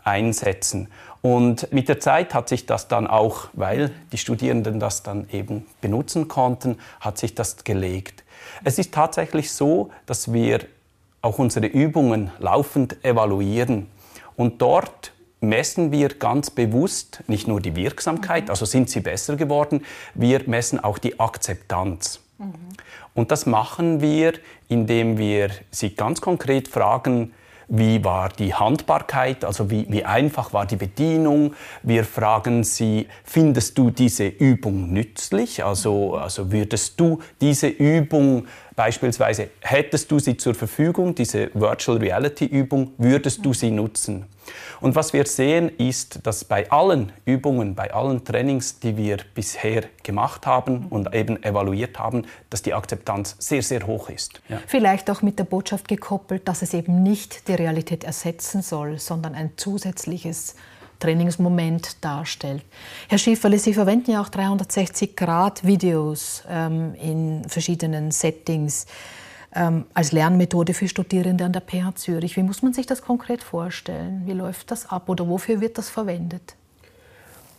einsetzen. 0.03 0.89
Und 1.21 1.73
mit 1.73 1.89
der 1.89 1.99
Zeit 1.99 2.35
hat 2.35 2.49
sich 2.49 2.67
das 2.67 2.87
dann 2.87 3.07
auch, 3.07 3.47
weil 3.53 3.91
die 4.11 4.19
Studierenden 4.19 4.79
das 4.79 5.01
dann 5.01 5.27
eben 5.31 5.65
benutzen 5.81 6.27
konnten, 6.27 6.77
hat 6.99 7.17
sich 7.17 7.33
das 7.33 7.63
gelegt. 7.63 8.23
Es 8.63 8.77
ist 8.77 8.93
tatsächlich 8.93 9.51
so, 9.51 9.89
dass 10.05 10.31
wir 10.31 10.59
auch 11.25 11.39
unsere 11.39 11.65
Übungen 11.65 12.31
laufend 12.39 13.03
evaluieren. 13.03 13.87
Und 14.35 14.61
dort 14.61 15.11
messen 15.41 15.91
wir 15.91 16.09
ganz 16.09 16.51
bewusst 16.51 17.23
nicht 17.27 17.47
nur 17.47 17.59
die 17.59 17.75
Wirksamkeit, 17.75 18.49
also 18.49 18.65
sind 18.65 18.89
sie 18.89 19.01
besser 19.01 19.35
geworden, 19.35 19.83
wir 20.13 20.43
messen 20.47 20.79
auch 20.79 20.97
die 20.97 21.19
Akzeptanz. 21.19 22.21
Mhm. 22.37 22.53
Und 23.13 23.31
das 23.31 23.45
machen 23.45 24.01
wir, 24.01 24.33
indem 24.67 25.17
wir 25.17 25.49
sie 25.71 25.95
ganz 25.95 26.21
konkret 26.21 26.67
fragen, 26.67 27.33
wie 27.67 28.03
war 28.03 28.29
die 28.29 28.53
Handbarkeit, 28.53 29.43
also 29.43 29.69
wie, 29.69 29.85
wie, 29.89 30.03
einfach 30.03 30.53
war 30.53 30.65
die 30.65 30.75
Bedienung. 30.75 31.53
Wir 31.83 32.03
fragen 32.03 32.63
sie, 32.63 33.07
findest 33.23 33.77
du 33.77 33.91
diese 33.91 34.27
Übung 34.27 34.91
nützlich? 34.91 35.63
Also, 35.63 36.15
also 36.15 36.51
würdest 36.51 36.99
du 36.99 37.19
diese 37.41 37.67
Übung 37.67 38.47
beispielsweise, 38.75 39.49
hättest 39.61 40.11
du 40.11 40.19
sie 40.19 40.37
zur 40.37 40.53
Verfügung, 40.53 41.15
diese 41.15 41.49
Virtual 41.53 41.97
Reality 41.97 42.45
Übung, 42.45 42.91
würdest 42.97 43.45
du 43.45 43.53
sie 43.53 43.71
nutzen? 43.71 44.25
Und 44.81 44.95
was 44.95 45.13
wir 45.13 45.25
sehen, 45.25 45.69
ist, 45.77 46.25
dass 46.25 46.43
bei 46.43 46.69
allen 46.71 47.11
Übungen, 47.25 47.75
bei 47.75 47.93
allen 47.93 48.23
Trainings, 48.23 48.79
die 48.79 48.97
wir 48.97 49.17
bisher 49.33 49.83
gemacht 50.03 50.45
haben 50.45 50.87
und 50.89 51.13
eben 51.13 51.41
evaluiert 51.43 51.99
haben, 51.99 52.25
dass 52.49 52.61
die 52.61 52.73
Akzeptanz 52.73 53.35
sehr, 53.39 53.63
sehr 53.63 53.87
hoch 53.87 54.09
ist. 54.09 54.41
Ja. 54.49 54.59
Vielleicht 54.67 55.09
auch 55.09 55.21
mit 55.21 55.39
der 55.39 55.45
Botschaft 55.45 55.87
gekoppelt, 55.87 56.47
dass 56.47 56.61
es 56.61 56.73
eben 56.73 57.03
nicht 57.03 57.47
die 57.47 57.53
Realität 57.53 58.03
ersetzen 58.03 58.61
soll, 58.61 58.99
sondern 58.99 59.35
ein 59.35 59.51
zusätzliches 59.57 60.55
Trainingsmoment 60.99 62.03
darstellt. 62.03 62.63
Herr 63.09 63.17
Schieferle, 63.17 63.57
Sie 63.59 63.73
verwenden 63.73 64.11
ja 64.11 64.21
auch 64.21 64.29
360-Grad-Videos 64.29 66.43
ähm, 66.49 66.95
in 66.95 67.43
verschiedenen 67.47 68.11
Settings 68.11 68.85
ähm, 69.55 69.85
als 69.93 70.11
Lernmethode 70.11 70.73
für 70.73 70.87
Studierende 70.87 71.45
an 71.45 71.53
der 71.53 71.61
PH 71.61 71.95
Zürich. 71.95 72.35
Wie 72.37 72.43
muss 72.43 72.61
man 72.61 72.73
sich 72.73 72.85
das 72.85 73.01
konkret 73.01 73.43
vorstellen? 73.43 74.23
Wie 74.25 74.33
läuft 74.33 74.71
das 74.71 74.89
ab 74.89 75.09
oder 75.09 75.27
wofür 75.27 75.61
wird 75.61 75.77
das 75.77 75.89
verwendet? 75.89 76.55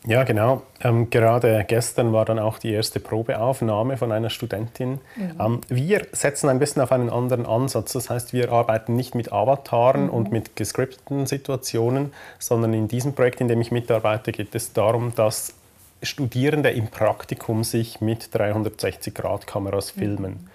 Ja, 0.06 0.22
genau. 0.22 0.62
Ähm, 0.82 1.10
gerade 1.10 1.64
gestern 1.66 2.12
war 2.12 2.24
dann 2.24 2.38
auch 2.38 2.58
die 2.58 2.70
erste 2.70 3.00
Probeaufnahme 3.00 3.96
von 3.96 4.12
einer 4.12 4.30
Studentin. 4.30 5.00
Mhm. 5.16 5.40
Ähm, 5.40 5.60
wir 5.68 6.06
setzen 6.12 6.48
ein 6.48 6.60
bisschen 6.60 6.80
auf 6.80 6.92
einen 6.92 7.10
anderen 7.10 7.44
Ansatz. 7.44 7.92
Das 7.92 8.08
heißt, 8.08 8.32
wir 8.32 8.52
arbeiten 8.52 8.94
nicht 8.94 9.16
mit 9.16 9.32
Avataren 9.32 10.04
mhm. 10.04 10.10
und 10.10 10.30
mit 10.30 10.54
gescripteten 10.54 11.26
Situationen, 11.26 12.12
sondern 12.38 12.72
in 12.72 12.86
diesem 12.86 13.14
Projekt, 13.14 13.40
in 13.40 13.48
dem 13.48 13.60
ich 13.60 13.72
mitarbeite, 13.72 14.30
geht 14.30 14.54
es 14.54 14.72
darum, 14.72 15.12
dass 15.16 15.54
Studierende 16.02 16.70
im 16.70 16.86
Praktikum 16.86 17.64
sich 17.64 18.00
mit 18.00 18.28
360-Grad-Kameras 18.32 19.90
filmen. 19.90 20.48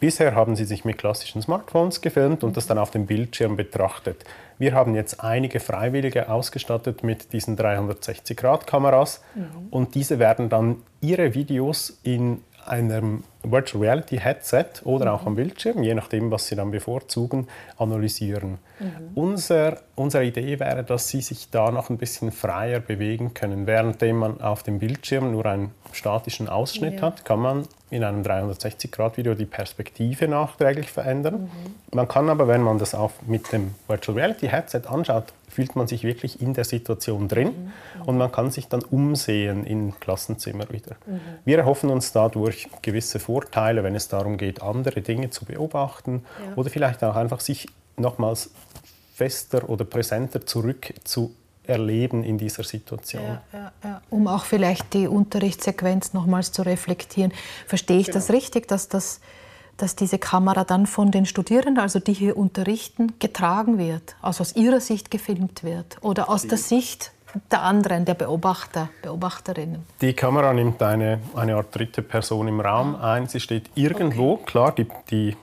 Bisher 0.00 0.34
haben 0.34 0.54
sie 0.54 0.64
sich 0.64 0.84
mit 0.84 0.98
klassischen 0.98 1.42
Smartphones 1.42 2.00
gefilmt 2.00 2.44
und 2.44 2.56
das 2.56 2.66
dann 2.66 2.78
auf 2.78 2.90
dem 2.90 3.06
Bildschirm 3.06 3.56
betrachtet. 3.56 4.24
Wir 4.58 4.72
haben 4.72 4.94
jetzt 4.94 5.22
einige 5.22 5.60
Freiwillige 5.60 6.28
ausgestattet 6.28 7.02
mit 7.02 7.32
diesen 7.32 7.56
360-Grad-Kameras 7.56 9.22
mhm. 9.34 9.68
und 9.70 9.94
diese 9.94 10.18
werden 10.18 10.48
dann 10.48 10.76
ihre 11.00 11.34
Videos 11.34 11.98
in 12.02 12.42
einem 12.64 13.24
Virtual 13.42 13.82
Reality 13.82 14.18
Headset 14.18 14.82
oder 14.84 15.06
mhm. 15.06 15.10
auch 15.10 15.26
am 15.26 15.36
Bildschirm, 15.36 15.82
je 15.82 15.94
nachdem, 15.94 16.30
was 16.30 16.48
Sie 16.48 16.56
dann 16.56 16.70
bevorzugen, 16.70 17.46
analysieren. 17.76 18.58
Mhm. 18.80 18.88
Unser, 19.14 19.78
unsere 19.94 20.24
Idee 20.24 20.58
wäre, 20.58 20.82
dass 20.82 21.08
Sie 21.08 21.20
sich 21.20 21.50
da 21.50 21.70
noch 21.70 21.88
ein 21.90 21.98
bisschen 21.98 22.32
freier 22.32 22.80
bewegen 22.80 23.34
können. 23.34 23.66
Währenddem 23.66 24.16
man 24.16 24.40
auf 24.40 24.62
dem 24.62 24.78
Bildschirm 24.80 25.30
nur 25.30 25.46
einen 25.46 25.70
statischen 25.92 26.48
Ausschnitt 26.48 26.94
ja. 26.94 27.02
hat, 27.02 27.24
kann 27.24 27.40
man 27.40 27.68
in 27.90 28.04
einem 28.04 28.22
360-Grad-Video 28.22 29.34
die 29.34 29.46
Perspektive 29.46 30.28
nachträglich 30.28 30.90
verändern. 30.90 31.42
Mhm. 31.42 31.96
Man 31.96 32.08
kann 32.08 32.28
aber, 32.28 32.48
wenn 32.48 32.62
man 32.62 32.78
das 32.78 32.94
auf, 32.94 33.22
mit 33.26 33.52
dem 33.52 33.74
Virtual 33.86 34.18
Reality 34.18 34.48
Headset 34.48 34.82
anschaut, 34.88 35.32
fühlt 35.48 35.76
man 35.76 35.86
sich 35.86 36.04
wirklich 36.04 36.40
in 36.40 36.54
der 36.54 36.64
Situation 36.64 37.28
drin 37.28 37.48
mhm. 37.48 38.02
und 38.02 38.18
man 38.18 38.30
kann 38.30 38.50
sich 38.50 38.68
dann 38.68 38.82
umsehen 38.82 39.64
im 39.64 39.98
Klassenzimmer 40.00 40.70
wieder. 40.70 40.96
Mhm. 41.06 41.20
Wir 41.44 41.58
erhoffen 41.58 41.90
uns 41.90 42.12
dadurch 42.12 42.68
gewisse 42.82 43.18
Vorteile, 43.18 43.82
wenn 43.82 43.94
es 43.94 44.08
darum 44.08 44.36
geht, 44.36 44.62
andere 44.62 45.00
Dinge 45.00 45.30
zu 45.30 45.44
beobachten 45.44 46.24
ja. 46.46 46.56
oder 46.56 46.70
vielleicht 46.70 47.02
auch 47.04 47.16
einfach 47.16 47.40
sich 47.40 47.68
nochmals 47.96 48.50
fester 49.14 49.68
oder 49.68 49.84
präsenter 49.84 50.46
zurück 50.46 50.94
zu 51.04 51.34
erleben 51.68 52.24
in 52.24 52.38
dieser 52.38 52.64
Situation. 52.64 53.22
Ja, 53.22 53.42
ja, 53.52 53.72
ja. 53.84 54.02
Um 54.10 54.26
auch 54.26 54.44
vielleicht 54.44 54.94
die 54.94 55.06
Unterrichtssequenz 55.06 56.14
nochmals 56.14 56.52
zu 56.52 56.62
reflektieren. 56.62 57.32
Verstehe 57.66 57.98
ich 57.98 58.06
genau. 58.06 58.18
das 58.18 58.30
richtig, 58.30 58.68
dass 58.68 58.88
das 58.88 59.20
dass 59.78 59.96
diese 59.96 60.18
Kamera 60.18 60.64
dann 60.64 60.86
von 60.86 61.10
den 61.10 61.24
Studierenden, 61.24 61.82
also 61.82 61.98
die 62.00 62.12
hier 62.12 62.36
unterrichten, 62.36 63.14
getragen 63.18 63.78
wird, 63.78 64.16
also 64.20 64.42
aus 64.42 64.54
ihrer 64.54 64.80
Sicht 64.80 65.10
gefilmt 65.10 65.64
wird 65.64 65.96
oder 66.02 66.28
aus 66.28 66.46
der 66.46 66.58
Sicht 66.58 67.12
der 67.50 67.62
anderen, 67.62 68.04
der 68.04 68.14
Beobachter, 68.14 68.88
Beobachterinnen. 69.02 69.84
Die 70.00 70.12
Kamera 70.14 70.52
nimmt 70.52 70.82
eine, 70.82 71.20
eine 71.34 71.56
Art 71.56 71.74
dritte 71.74 72.02
Person 72.02 72.48
im 72.48 72.60
Raum 72.60 72.94
ah. 72.96 73.14
ein. 73.14 73.26
Sie 73.26 73.40
steht 73.40 73.70
irgendwo, 73.74 74.34
okay. 74.34 74.44
klar, 74.46 74.72
die, 74.72 74.86
die 75.10 75.36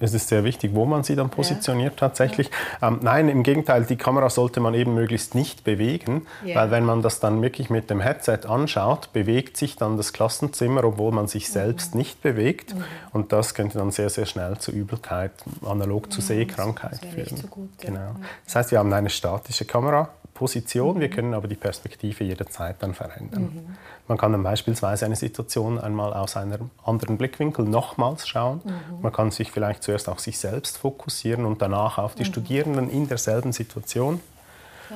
es 0.00 0.14
ist 0.14 0.28
sehr 0.28 0.44
wichtig, 0.44 0.74
wo 0.74 0.84
man 0.84 1.02
sie 1.02 1.16
dann 1.16 1.30
positioniert 1.30 1.94
ja. 1.94 2.00
tatsächlich. 2.00 2.50
Ja. 2.80 2.88
Ähm, 2.88 2.98
nein, 3.02 3.28
im 3.28 3.42
Gegenteil, 3.42 3.84
die 3.84 3.96
Kamera 3.96 4.30
sollte 4.30 4.60
man 4.60 4.74
eben 4.74 4.94
möglichst 4.94 5.34
nicht 5.34 5.64
bewegen, 5.64 6.26
ja. 6.44 6.56
weil 6.56 6.70
wenn 6.70 6.84
man 6.84 7.02
das 7.02 7.20
dann 7.20 7.40
wirklich 7.42 7.70
mit 7.70 7.90
dem 7.90 8.00
Headset 8.00 8.40
anschaut, 8.48 9.12
bewegt 9.12 9.56
sich 9.56 9.76
dann 9.76 9.96
das 9.96 10.12
Klassenzimmer, 10.12 10.84
obwohl 10.84 11.12
man 11.12 11.26
sich 11.26 11.50
selbst 11.50 11.94
mhm. 11.94 11.98
nicht 11.98 12.22
bewegt. 12.22 12.74
Mhm. 12.74 12.84
Und 13.12 13.32
das 13.32 13.54
könnte 13.54 13.78
dann 13.78 13.90
sehr, 13.90 14.10
sehr 14.10 14.26
schnell 14.26 14.58
zu 14.58 14.70
Übelkeit, 14.72 15.32
analog 15.64 16.12
zu 16.12 16.20
Sehkrankheit 16.20 17.00
führen. 17.14 17.36
So 17.36 17.46
gut, 17.48 17.70
genau. 17.78 18.16
Das 18.44 18.56
heißt, 18.56 18.70
wir 18.70 18.78
haben 18.78 18.92
eine 18.92 19.10
statische 19.10 19.64
Kamera, 19.64 20.10
Position, 20.36 21.00
wir 21.00 21.08
mhm. 21.08 21.12
können 21.12 21.34
aber 21.34 21.48
die 21.48 21.56
Perspektive 21.56 22.22
jederzeit 22.22 22.76
dann 22.80 22.94
verändern. 22.94 23.42
Mhm. 23.42 23.76
Man 24.06 24.18
kann 24.18 24.30
dann 24.32 24.42
beispielsweise 24.42 25.04
eine 25.04 25.16
Situation 25.16 25.80
einmal 25.80 26.12
aus 26.12 26.36
einem 26.36 26.70
anderen 26.84 27.18
Blickwinkel 27.18 27.64
nochmals 27.64 28.28
schauen. 28.28 28.60
Mhm. 28.64 29.00
Man 29.02 29.12
kann 29.12 29.32
sich 29.32 29.50
vielleicht 29.50 29.82
zuerst 29.82 30.08
auf 30.08 30.20
sich 30.20 30.38
selbst 30.38 30.78
fokussieren 30.78 31.44
und 31.44 31.60
danach 31.60 31.98
auf 31.98 32.14
die 32.14 32.22
mhm. 32.22 32.26
Studierenden 32.26 32.90
in 32.90 33.08
derselben 33.08 33.52
Situation. 33.52 34.20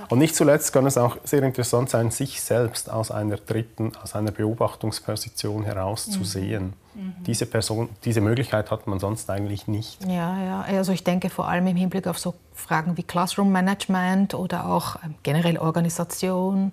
Und 0.09 0.19
nicht 0.19 0.35
zuletzt 0.35 0.73
kann 0.73 0.87
es 0.87 0.97
auch 0.97 1.17
sehr 1.25 1.43
interessant 1.43 1.91
sein, 1.91 2.11
sich 2.11 2.41
selbst 2.41 2.91
aus 2.91 3.11
einer 3.11 3.37
dritten, 3.37 3.93
aus 4.03 4.15
einer 4.15 4.31
Beobachtungsposition 4.31 5.65
heraus 5.65 6.09
mhm. 6.09 6.13
zu 6.13 6.25
sehen. 6.25 6.73
Mhm. 6.95 7.15
Diese, 7.27 7.47
Person, 7.47 7.89
diese 8.05 8.21
Möglichkeit 8.21 8.71
hat 8.71 8.87
man 8.87 8.99
sonst 8.99 9.31
eigentlich 9.31 9.69
nicht. 9.69 10.05
Ja, 10.05 10.43
ja, 10.43 10.61
also 10.63 10.93
ich 10.93 11.05
denke 11.05 11.31
vor 11.31 11.49
allem 11.49 11.67
im 11.67 11.77
Hinblick 11.77 12.07
auf 12.07 12.19
so 12.19 12.35
Fragen 12.55 12.97
wie 12.97 13.03
Classroom 13.03 13.53
Management 13.53 14.35
oder 14.35 14.67
auch 14.67 14.97
ähm, 15.05 15.15
generell 15.23 15.59
Organisation 15.59 16.73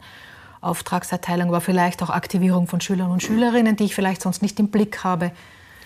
Auftragserteilung, 0.61 1.49
aber 1.49 1.61
vielleicht 1.61 2.01
auch 2.01 2.09
Aktivierung 2.09 2.67
von 2.67 2.81
Schülern 2.81 3.11
und 3.11 3.21
Schülerinnen, 3.21 3.75
die 3.75 3.85
ich 3.85 3.95
vielleicht 3.95 4.21
sonst 4.21 4.41
nicht 4.41 4.59
im 4.59 4.69
Blick 4.69 5.03
habe. 5.03 5.31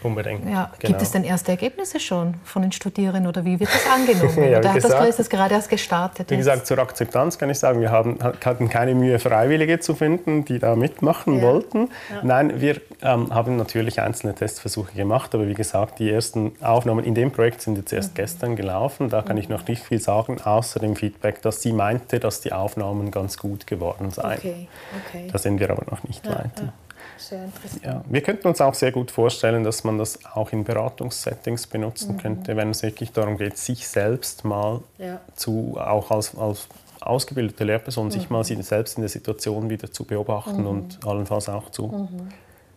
Unbedingt. 0.04 0.46
Ja. 0.46 0.72
Genau. 0.80 0.92
Gibt 0.92 1.02
es 1.02 1.12
denn 1.12 1.24
erste 1.24 1.52
Ergebnisse 1.52 2.00
schon 2.00 2.36
von 2.44 2.64
den 2.64 2.72
Studierenden 2.72 3.28
oder 3.28 3.46
wie 3.46 3.60
wird 3.60 3.70
das 3.72 3.86
angenommen? 3.86 4.52
ja, 4.52 4.60
oder 4.60 4.74
gesagt, 4.74 4.94
das, 4.94 5.10
ist 5.10 5.20
das 5.20 5.30
gerade 5.30 5.54
erst 5.54 5.70
gestartet? 5.70 6.32
Wie 6.32 6.38
gesagt, 6.38 6.66
zur 6.66 6.80
Akzeptanz 6.80 7.38
kann 7.38 7.50
ich 7.50 7.60
sagen, 7.60 7.82
wir 7.82 7.92
haben, 7.92 8.18
hatten 8.22 8.68
keine 8.68 8.96
Mühe, 8.96 9.20
Freiwillige 9.20 9.80
zu 9.80 9.94
finden, 9.94 10.44
die 10.44 10.58
da 10.58 10.76
mitmachen 10.76 11.38
ja. 11.38 11.42
wollten. 11.44 11.90
Ja. 12.10 12.22
Nein, 12.24 12.60
wir 12.62 12.82
ähm, 13.02 13.34
haben 13.34 13.58
natürlich 13.58 14.02
einzelne 14.02 14.34
Testversuche 14.34 14.94
gemacht, 14.94 15.36
aber 15.36 15.48
wie 15.48 15.54
gesagt, 15.54 16.00
die 16.00 16.10
ersten 16.10 16.54
Aufnahmen 16.62 17.04
in 17.06 17.14
dem 17.14 17.32
Projekt 17.32 17.62
sind 17.62 17.78
jetzt 17.78 17.94
erst 17.94 18.12
mhm. 18.12 18.16
gestern 18.16 18.56
gelaufen. 18.56 19.10
Da 19.10 19.22
kann 19.22 19.36
mhm. 19.36 19.42
ich 19.44 19.50
noch 19.50 19.68
nicht 19.68 19.84
viel 19.84 20.02
sagen, 20.02 20.42
außer 20.42 20.80
dem 20.80 20.96
Feedback, 20.96 21.42
dass 21.44 21.62
sie 21.62 21.74
meinte, 21.74 22.20
dass 22.20 22.42
die 22.42 22.54
Aufnahmen 22.54 23.12
ganz 23.12 23.38
gut 23.38 23.68
geworden 23.68 24.10
seien. 24.10 24.40
Okay. 24.40 24.68
Okay. 25.08 25.28
Da 25.32 25.38
sind 25.38 25.60
wir 25.60 25.70
aber 25.70 25.86
noch 25.90 26.04
nicht 26.04 26.28
weiter. 26.28 26.74
Sehr 27.22 27.46
interessant. 27.46 27.84
Ja, 27.84 28.04
wir 28.10 28.22
könnten 28.22 28.48
uns 28.48 28.62
auch 28.62 28.74
sehr 28.74 28.92
gut 28.92 29.12
vorstellen, 29.12 29.64
dass 29.64 29.84
man 29.84 29.98
das 29.98 30.26
auch 30.26 30.52
in 30.52 30.64
Beratungssettings 30.64 31.68
benutzen 31.68 32.16
mhm. 32.16 32.18
könnte, 32.18 32.58
wenn 32.58 32.72
es 32.72 32.82
wirklich 32.82 33.12
darum 33.12 33.38
geht, 33.38 33.58
sich 33.58 33.88
selbst 33.88 34.44
mal 34.44 34.82
ja. 34.98 35.22
zu, 35.36 35.78
auch 35.80 36.10
als, 36.10 36.36
als 36.36 36.68
ausgebildete 37.00 37.64
Lehrperson, 37.64 38.08
mhm. 38.08 38.12
sich 38.12 38.30
mal 38.30 38.44
selbst 38.44 38.98
in 38.98 39.02
der 39.02 39.10
Situation 39.10 39.70
wieder 39.70 39.92
zu 39.92 40.04
beobachten 40.04 40.62
mhm. 40.62 40.68
und 40.68 41.00
allenfalls 41.06 41.48
auch 41.48 41.70
zu, 41.70 41.88
mhm. 41.88 42.30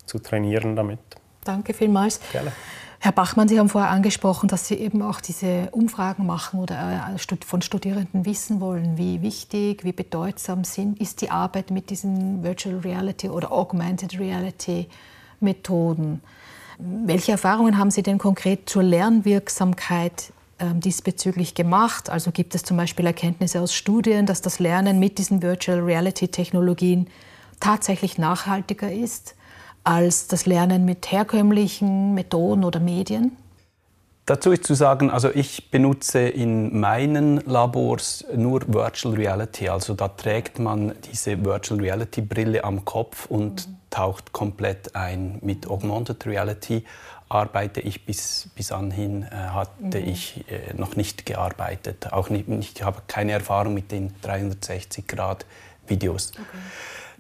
zu 0.05 0.19
trainieren 0.19 0.77
damit. 0.77 1.01
Danke 1.43 1.73
vielmals. 1.75 2.21
Gerne. 2.33 2.53
Herr 3.04 3.12
Bachmann, 3.12 3.49
Sie 3.49 3.58
haben 3.58 3.68
vorher 3.68 3.90
angesprochen, 3.90 4.49
dass 4.49 4.66
Sie 4.66 4.76
eben 4.76 5.02
auch 5.02 5.20
diese 5.20 5.68
Umfragen 5.73 6.25
machen 6.25 6.58
oder 6.58 7.14
äh, 7.14 7.37
von 7.44 7.61
Studierenden 7.61 8.25
wissen 8.25 8.62
wollen, 8.62 8.96
wie 8.96 9.20
wichtig, 9.20 9.84
wie 9.84 9.92
bedeutsam 9.92 10.64
sind, 10.64 10.99
ist 10.99 11.20
die 11.20 11.30
Arbeit 11.30 11.70
mit 11.70 11.90
diesen 11.90 12.42
Virtual 12.42 12.78
Reality 12.78 13.28
oder 13.28 13.52
Augmented 13.52 14.18
Reality 14.18 14.88
Methoden. 15.40 16.23
Welche 16.78 17.32
Erfahrungen 17.32 17.76
haben 17.76 17.90
Sie 17.90 18.02
denn 18.02 18.16
konkret 18.16 18.70
zur 18.70 18.82
Lernwirksamkeit 18.82 20.32
ähm, 20.58 20.80
diesbezüglich 20.80 21.54
gemacht? 21.54 22.08
Also 22.08 22.30
gibt 22.30 22.54
es 22.54 22.62
zum 22.62 22.78
Beispiel 22.78 23.04
Erkenntnisse 23.04 23.61
aus 23.61 23.75
Studien, 23.75 24.25
dass 24.25 24.40
das 24.40 24.61
Lernen 24.61 24.99
mit 24.99 25.18
diesen 25.18 25.42
Virtual 25.42 25.80
Reality 25.80 26.28
Technologien 26.28 27.08
tatsächlich 27.61 28.16
nachhaltiger 28.16 28.90
ist? 28.90 29.34
Als 29.85 30.26
das 30.26 30.47
Lernen 30.47 30.85
mit 30.85 31.12
herkömmlichen 31.12 32.14
Methoden 32.14 32.64
oder 32.64 32.81
Medien? 32.81 33.37
Dazu 34.26 34.53
ist 34.53 34.64
zu 34.64 34.75
sagen, 34.75 35.11
also 35.11 35.31
ich 35.31 35.71
benutze 35.71 36.21
in 36.21 36.81
meinen 36.81 37.43
Labors 37.45 38.25
nur 38.35 38.62
Virtual 38.67 39.14
Reality. 39.14 39.69
Also 39.69 39.93
da 39.93 40.09
trägt 40.09 40.59
man 40.59 40.95
diese 41.12 41.45
Virtual 41.45 41.79
Reality 41.79 42.23
Brille 42.23 42.64
am 42.64 42.87
Kopf 42.87 43.26
und 43.26 43.69
mhm 43.69 43.76
taucht 43.95 44.33
komplett 44.33 44.97
ein. 44.97 45.38
Mit 45.43 45.69
Augmented 45.69 46.26
Reality 46.26 46.85
arbeite 47.29 47.81
ich 47.81 48.05
bis, 48.05 48.49
bis 48.57 48.73
anhin, 48.73 49.23
äh, 49.23 49.29
hatte 49.31 50.00
mhm. 50.00 50.09
ich 50.09 50.45
äh, 50.50 50.75
noch 50.75 50.97
nicht 50.97 51.26
gearbeitet. 51.26 52.12
Auch 52.12 52.29
nicht, 52.29 52.49
ich 52.49 52.83
habe 52.83 53.03
keine 53.07 53.31
Erfahrung 53.33 53.75
mit 53.75 53.93
den 53.93 54.12
360-Grad-Videos. 54.23 56.33
Okay. 56.33 56.43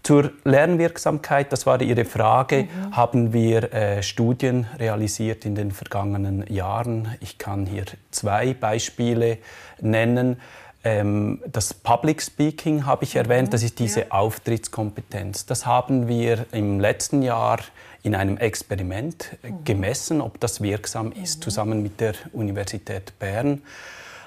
Zur 0.04 0.32
Lernwirksamkeit, 0.44 1.50
das 1.50 1.64
war 1.64 1.80
Ihre 1.80 2.04
Frage, 2.04 2.64
mhm. 2.64 2.94
haben 2.94 3.32
wir 3.32 3.72
äh, 3.72 4.02
Studien 4.02 4.66
realisiert 4.78 5.46
in 5.46 5.54
den 5.54 5.70
vergangenen 5.70 6.44
Jahren. 6.52 7.16
Ich 7.20 7.38
kann 7.38 7.64
hier 7.64 7.84
zwei 8.10 8.52
Beispiele 8.52 9.38
nennen. 9.80 10.42
Ähm, 10.84 11.40
das 11.50 11.72
Public 11.72 12.20
Speaking 12.20 12.84
habe 12.84 13.04
ich 13.04 13.16
erwähnt, 13.16 13.54
das 13.54 13.62
ist 13.62 13.78
diese 13.78 14.00
ja. 14.00 14.10
Auftrittskompetenz. 14.10 15.46
Das 15.46 15.64
haben 15.64 16.06
wir 16.06 16.44
im 16.52 16.80
letzten 16.80 17.22
Jahr 17.22 17.60
in 18.02 18.14
einem 18.14 18.36
Experiment 18.36 19.38
mhm. 19.42 19.64
gemessen, 19.64 20.20
ob 20.20 20.38
das 20.38 20.60
wirksam 20.60 21.12
ist, 21.12 21.38
mhm. 21.38 21.42
zusammen 21.42 21.82
mit 21.82 22.00
der 22.02 22.12
Universität 22.34 23.18
Bern 23.18 23.62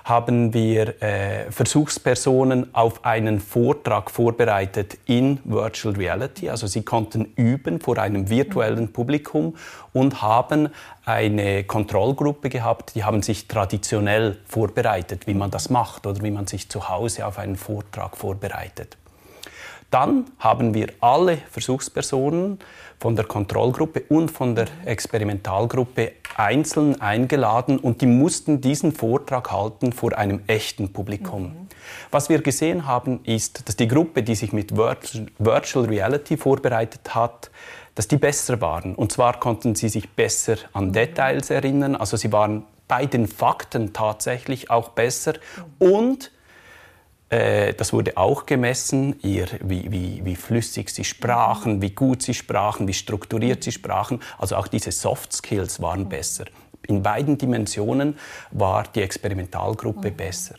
haben 0.07 0.53
wir 0.53 1.01
äh, 1.01 1.51
Versuchspersonen 1.51 2.73
auf 2.73 3.03
einen 3.03 3.39
Vortrag 3.39 4.09
vorbereitet 4.09 4.97
in 5.05 5.39
Virtual 5.43 5.95
Reality. 5.95 6.49
Also 6.49 6.67
sie 6.67 6.83
konnten 6.83 7.25
üben 7.35 7.81
vor 7.81 7.97
einem 7.97 8.29
virtuellen 8.29 8.93
Publikum 8.93 9.55
und 9.91 10.21
haben 10.21 10.69
eine 11.05 11.65
Kontrollgruppe 11.65 12.49
gehabt, 12.49 12.95
die 12.95 13.03
haben 13.03 13.21
sich 13.21 13.47
traditionell 13.47 14.37
vorbereitet, 14.45 15.27
wie 15.27 15.33
man 15.33 15.51
das 15.51 15.69
macht 15.69 16.07
oder 16.07 16.21
wie 16.23 16.31
man 16.31 16.47
sich 16.47 16.69
zu 16.69 16.87
Hause 16.87 17.25
auf 17.25 17.37
einen 17.37 17.57
Vortrag 17.57 18.15
vorbereitet. 18.15 18.97
Dann 19.91 20.25
haben 20.39 20.73
wir 20.73 20.87
alle 20.99 21.37
Versuchspersonen 21.49 22.59
von 23.00 23.16
der 23.16 23.25
Kontrollgruppe 23.25 24.04
und 24.10 24.32
von 24.32 24.56
der 24.56 24.68
Experimentalgruppe 24.86 26.13
einzeln 26.36 27.00
eingeladen 27.00 27.77
und 27.77 28.01
die 28.01 28.08
mussten 28.08 28.62
diesen 28.62 28.92
Vortrag 28.92 29.51
halten 29.51 29.94
vor 29.94 30.18
einem 30.18 30.42
echten 30.48 30.92
Publikum. 30.94 31.44
Mhm. 31.44 31.68
Was 32.12 32.30
wir 32.30 32.42
gesehen 32.42 32.86
haben, 32.86 33.20
ist, 33.24 33.68
dass 33.68 33.75
die 33.75 33.88
Gruppe, 33.88 34.24
die 34.24 34.36
sich 34.36 34.51
mit 34.51 34.75
Virtual 34.75 35.86
Reality 35.86 36.38
vorbereitet 36.38 37.16
hat, 37.16 37.51
dass 37.96 38.08
die 38.08 38.18
besser 38.18 38.62
waren. 38.62 38.96
Und 38.96 39.12
zwar 39.12 39.39
konnten 39.39 39.75
sie 39.75 39.89
sich 39.89 40.10
besser 40.10 40.58
an 40.74 40.88
mhm. 40.88 40.94
Details 40.94 41.50
erinnern, 41.50 41.96
also 41.96 42.18
sie 42.18 42.32
waren 42.32 42.63
bei 42.88 43.06
den 43.06 43.27
Fakten 43.27 43.94
tatsächlich 43.94 44.70
auch 44.70 44.89
besser 44.89 45.34
mhm. 45.80 45.94
und 45.94 46.32
das 47.29 47.91
wurde 47.91 48.15
auch 48.15 48.46
gemessen, 48.46 49.19
ihr, 49.22 49.48
wie, 49.62 49.91
wie, 49.91 50.22
wie, 50.24 50.36
flüssig 50.36 50.89
sie 50.89 51.03
sprachen, 51.03 51.81
wie 51.81 51.89
gut 51.89 52.22
sie 52.22 52.34
sprachen, 52.34 52.88
wie 52.88 52.93
strukturiert 52.93 53.63
sie 53.63 53.74
sprachen. 53.74 54.22
Also 54.38 54.55
auch 54.55 54.67
diese 54.67 54.91
Soft 54.91 55.34
Skills 55.34 55.81
waren 55.81 56.07
besser. 56.07 56.46
In 56.88 57.03
beiden 57.03 57.38
Dimensionen 57.38 58.17
war 58.51 58.84
die 58.84 59.01
Experimentalgruppe 59.01 60.12
mhm. 60.12 60.15
besser. 60.15 60.55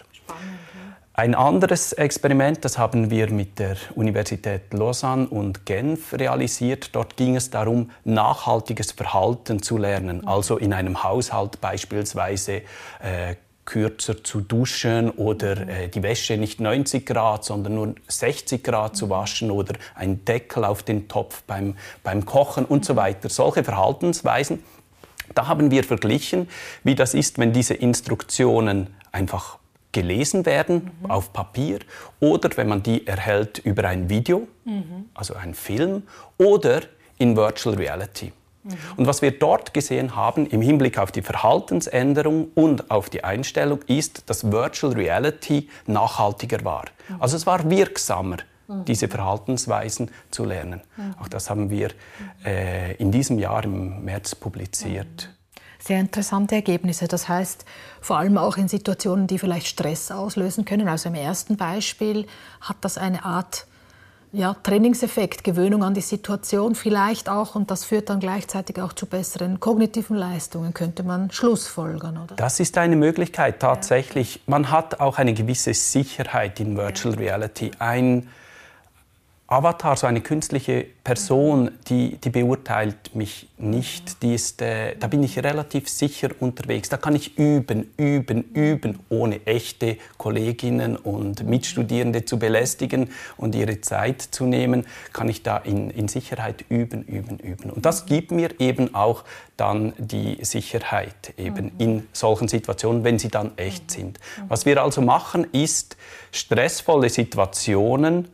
Ein 1.18 1.34
anderes 1.34 1.94
Experiment, 1.94 2.64
das 2.64 2.78
haben 2.78 3.10
wir 3.10 3.28
mit 3.32 3.58
der 3.58 3.76
Universität 3.96 4.72
Lausanne 4.72 5.26
und 5.26 5.66
Genf 5.66 6.12
realisiert. 6.12 6.94
Dort 6.94 7.16
ging 7.16 7.34
es 7.34 7.50
darum, 7.50 7.90
nachhaltiges 8.04 8.92
Verhalten 8.92 9.60
zu 9.60 9.78
lernen. 9.78 10.28
Also 10.28 10.58
in 10.58 10.72
einem 10.72 11.02
Haushalt 11.02 11.60
beispielsweise 11.60 12.62
äh, 13.00 13.34
kürzer 13.68 14.24
zu 14.24 14.40
duschen 14.40 15.10
oder 15.10 15.68
äh, 15.68 15.88
die 15.88 16.02
Wäsche 16.02 16.38
nicht 16.38 16.58
90 16.58 17.04
Grad, 17.04 17.44
sondern 17.44 17.74
nur 17.74 17.94
60 18.08 18.64
Grad 18.64 18.96
zu 18.96 19.10
waschen 19.10 19.50
oder 19.50 19.74
ein 19.94 20.24
Deckel 20.24 20.64
auf 20.64 20.82
den 20.82 21.06
Topf 21.06 21.42
beim, 21.42 21.76
beim 22.02 22.24
Kochen 22.24 22.64
und 22.64 22.86
so 22.86 22.96
weiter. 22.96 23.28
Solche 23.28 23.62
Verhaltensweisen, 23.64 24.64
da 25.34 25.48
haben 25.48 25.70
wir 25.70 25.84
verglichen, 25.84 26.48
wie 26.82 26.94
das 26.94 27.12
ist, 27.12 27.38
wenn 27.38 27.52
diese 27.52 27.74
Instruktionen 27.74 28.86
einfach 29.12 29.58
gelesen 29.92 30.46
werden 30.46 30.90
mhm. 31.02 31.10
auf 31.10 31.34
Papier 31.34 31.80
oder 32.20 32.48
wenn 32.56 32.68
man 32.68 32.82
die 32.82 33.06
erhält 33.06 33.58
über 33.58 33.84
ein 33.84 34.08
Video, 34.08 34.48
mhm. 34.64 35.10
also 35.12 35.34
ein 35.34 35.52
Film 35.52 36.04
oder 36.38 36.80
in 37.18 37.36
Virtual 37.36 37.76
Reality. 37.76 38.32
Und 38.96 39.06
was 39.06 39.22
wir 39.22 39.30
dort 39.30 39.74
gesehen 39.74 40.16
haben 40.16 40.46
im 40.46 40.60
Hinblick 40.60 40.98
auf 40.98 41.12
die 41.12 41.22
Verhaltensänderung 41.22 42.48
und 42.54 42.90
auf 42.90 43.10
die 43.10 43.24
Einstellung 43.24 43.80
ist, 43.86 44.28
dass 44.28 44.50
Virtual 44.50 44.92
Reality 44.92 45.68
nachhaltiger 45.86 46.64
war. 46.64 46.84
Also 47.18 47.36
es 47.36 47.46
war 47.46 47.68
wirksamer, 47.70 48.38
diese 48.86 49.08
Verhaltensweisen 49.08 50.10
zu 50.30 50.44
lernen. 50.44 50.82
Auch 51.20 51.28
das 51.28 51.48
haben 51.48 51.70
wir 51.70 51.90
äh, 52.44 52.94
in 52.96 53.10
diesem 53.10 53.38
Jahr 53.38 53.64
im 53.64 54.04
März 54.04 54.34
publiziert. 54.34 55.30
Sehr 55.78 56.00
interessante 56.00 56.56
Ergebnisse. 56.56 57.06
Das 57.06 57.28
heißt, 57.28 57.64
vor 58.00 58.18
allem 58.18 58.36
auch 58.36 58.56
in 58.56 58.68
Situationen, 58.68 59.26
die 59.26 59.38
vielleicht 59.38 59.68
Stress 59.68 60.10
auslösen 60.10 60.64
können. 60.64 60.88
Also 60.88 61.08
im 61.08 61.14
ersten 61.14 61.56
Beispiel 61.56 62.26
hat 62.60 62.76
das 62.80 62.98
eine 62.98 63.24
Art 63.24 63.67
ja, 64.32 64.54
Trainingseffekt, 64.62 65.44
Gewöhnung 65.44 65.82
an 65.82 65.94
die 65.94 66.00
Situation 66.00 66.74
vielleicht 66.74 67.28
auch 67.28 67.54
und 67.54 67.70
das 67.70 67.84
führt 67.84 68.10
dann 68.10 68.20
gleichzeitig 68.20 68.80
auch 68.80 68.92
zu 68.92 69.06
besseren 69.06 69.60
kognitiven 69.60 70.16
Leistungen, 70.16 70.74
könnte 70.74 71.02
man 71.02 71.30
schlussfolgern, 71.30 72.18
oder? 72.18 72.36
Das 72.36 72.60
ist 72.60 72.76
eine 72.78 72.96
Möglichkeit 72.96 73.60
tatsächlich. 73.60 74.36
Ja. 74.36 74.40
Man 74.46 74.70
hat 74.70 75.00
auch 75.00 75.18
eine 75.18 75.34
gewisse 75.34 75.74
Sicherheit 75.74 76.60
in 76.60 76.76
Virtual 76.76 77.14
ja. 77.14 77.20
Reality. 77.20 77.70
Ein 77.78 78.28
Avatar, 79.50 79.96
so 79.96 80.06
eine 80.06 80.20
künstliche 80.20 80.84
Person, 81.02 81.70
die, 81.88 82.18
die 82.18 82.28
beurteilt 82.28 83.14
mich 83.14 83.48
nicht. 83.56 84.22
Die 84.22 84.34
ist, 84.34 84.60
äh, 84.60 84.94
da 84.96 85.06
bin 85.06 85.22
ich 85.22 85.38
relativ 85.42 85.88
sicher 85.88 86.28
unterwegs. 86.38 86.90
Da 86.90 86.98
kann 86.98 87.16
ich 87.16 87.38
üben, 87.38 87.90
üben, 87.96 88.44
üben, 88.52 89.00
ohne 89.08 89.46
echte 89.46 89.96
Kolleginnen 90.18 90.98
und 90.98 91.46
Mitstudierende 91.46 92.26
zu 92.26 92.38
belästigen 92.38 93.08
und 93.38 93.54
ihre 93.54 93.80
Zeit 93.80 94.20
zu 94.20 94.44
nehmen, 94.44 94.86
kann 95.14 95.30
ich 95.30 95.42
da 95.42 95.56
in, 95.56 95.88
in 95.88 96.08
Sicherheit 96.08 96.66
üben, 96.68 97.04
üben, 97.04 97.38
üben. 97.38 97.70
Und 97.70 97.86
das 97.86 98.04
gibt 98.04 98.32
mir 98.32 98.50
eben 98.60 98.94
auch 98.94 99.24
dann 99.56 99.94
die 99.96 100.44
Sicherheit 100.44 101.32
eben 101.38 101.72
in 101.78 102.06
solchen 102.12 102.48
Situationen, 102.48 103.02
wenn 103.02 103.18
sie 103.18 103.28
dann 103.28 103.56
echt 103.56 103.92
sind. 103.92 104.20
Was 104.48 104.66
wir 104.66 104.82
also 104.82 105.00
machen, 105.00 105.46
ist 105.52 105.96
stressvolle 106.32 107.08
Situationen 107.08 108.28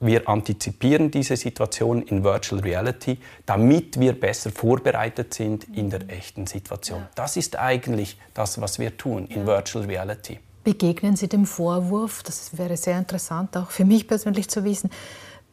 wir 0.00 0.28
antizipieren 0.28 1.10
diese 1.10 1.36
Situation 1.36 2.02
in 2.02 2.24
Virtual 2.24 2.60
Reality, 2.60 3.18
damit 3.46 3.98
wir 3.98 4.18
besser 4.18 4.50
vorbereitet 4.50 5.32
sind 5.34 5.64
in 5.76 5.90
der 5.90 6.08
echten 6.08 6.46
Situation. 6.46 7.00
Ja. 7.00 7.10
Das 7.14 7.36
ist 7.36 7.58
eigentlich 7.58 8.18
das, 8.34 8.60
was 8.60 8.78
wir 8.78 8.96
tun 8.96 9.26
in 9.26 9.46
Virtual 9.46 9.84
Reality. 9.84 10.40
Begegnen 10.62 11.16
Sie 11.16 11.28
dem 11.28 11.46
Vorwurf, 11.46 12.22
das 12.22 12.56
wäre 12.56 12.76
sehr 12.76 12.98
interessant 12.98 13.56
auch 13.56 13.70
für 13.70 13.84
mich 13.84 14.08
persönlich 14.08 14.48
zu 14.48 14.64
wissen, 14.64 14.90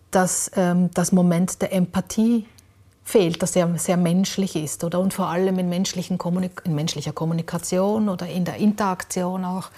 dass 0.10 0.52
ähm, 0.56 0.90
das 0.94 1.12
Moment 1.12 1.62
der 1.62 1.74
Empathie 1.74 2.46
fehlt, 3.04 3.42
das 3.42 3.54
sehr, 3.54 3.70
sehr 3.78 3.98
menschlich 3.98 4.56
ist 4.56 4.84
oder 4.84 5.00
und 5.00 5.14
vor 5.14 5.28
allem 5.28 5.60
in, 5.60 5.70
menschlichen 5.70 6.18
in 6.64 6.76
menschlicher 6.76 7.12
Kommunikation 7.12 8.10
oder 8.10 8.28
in 8.28 8.46
der 8.46 8.56
Interaktion 8.56 9.44
auch 9.44 9.70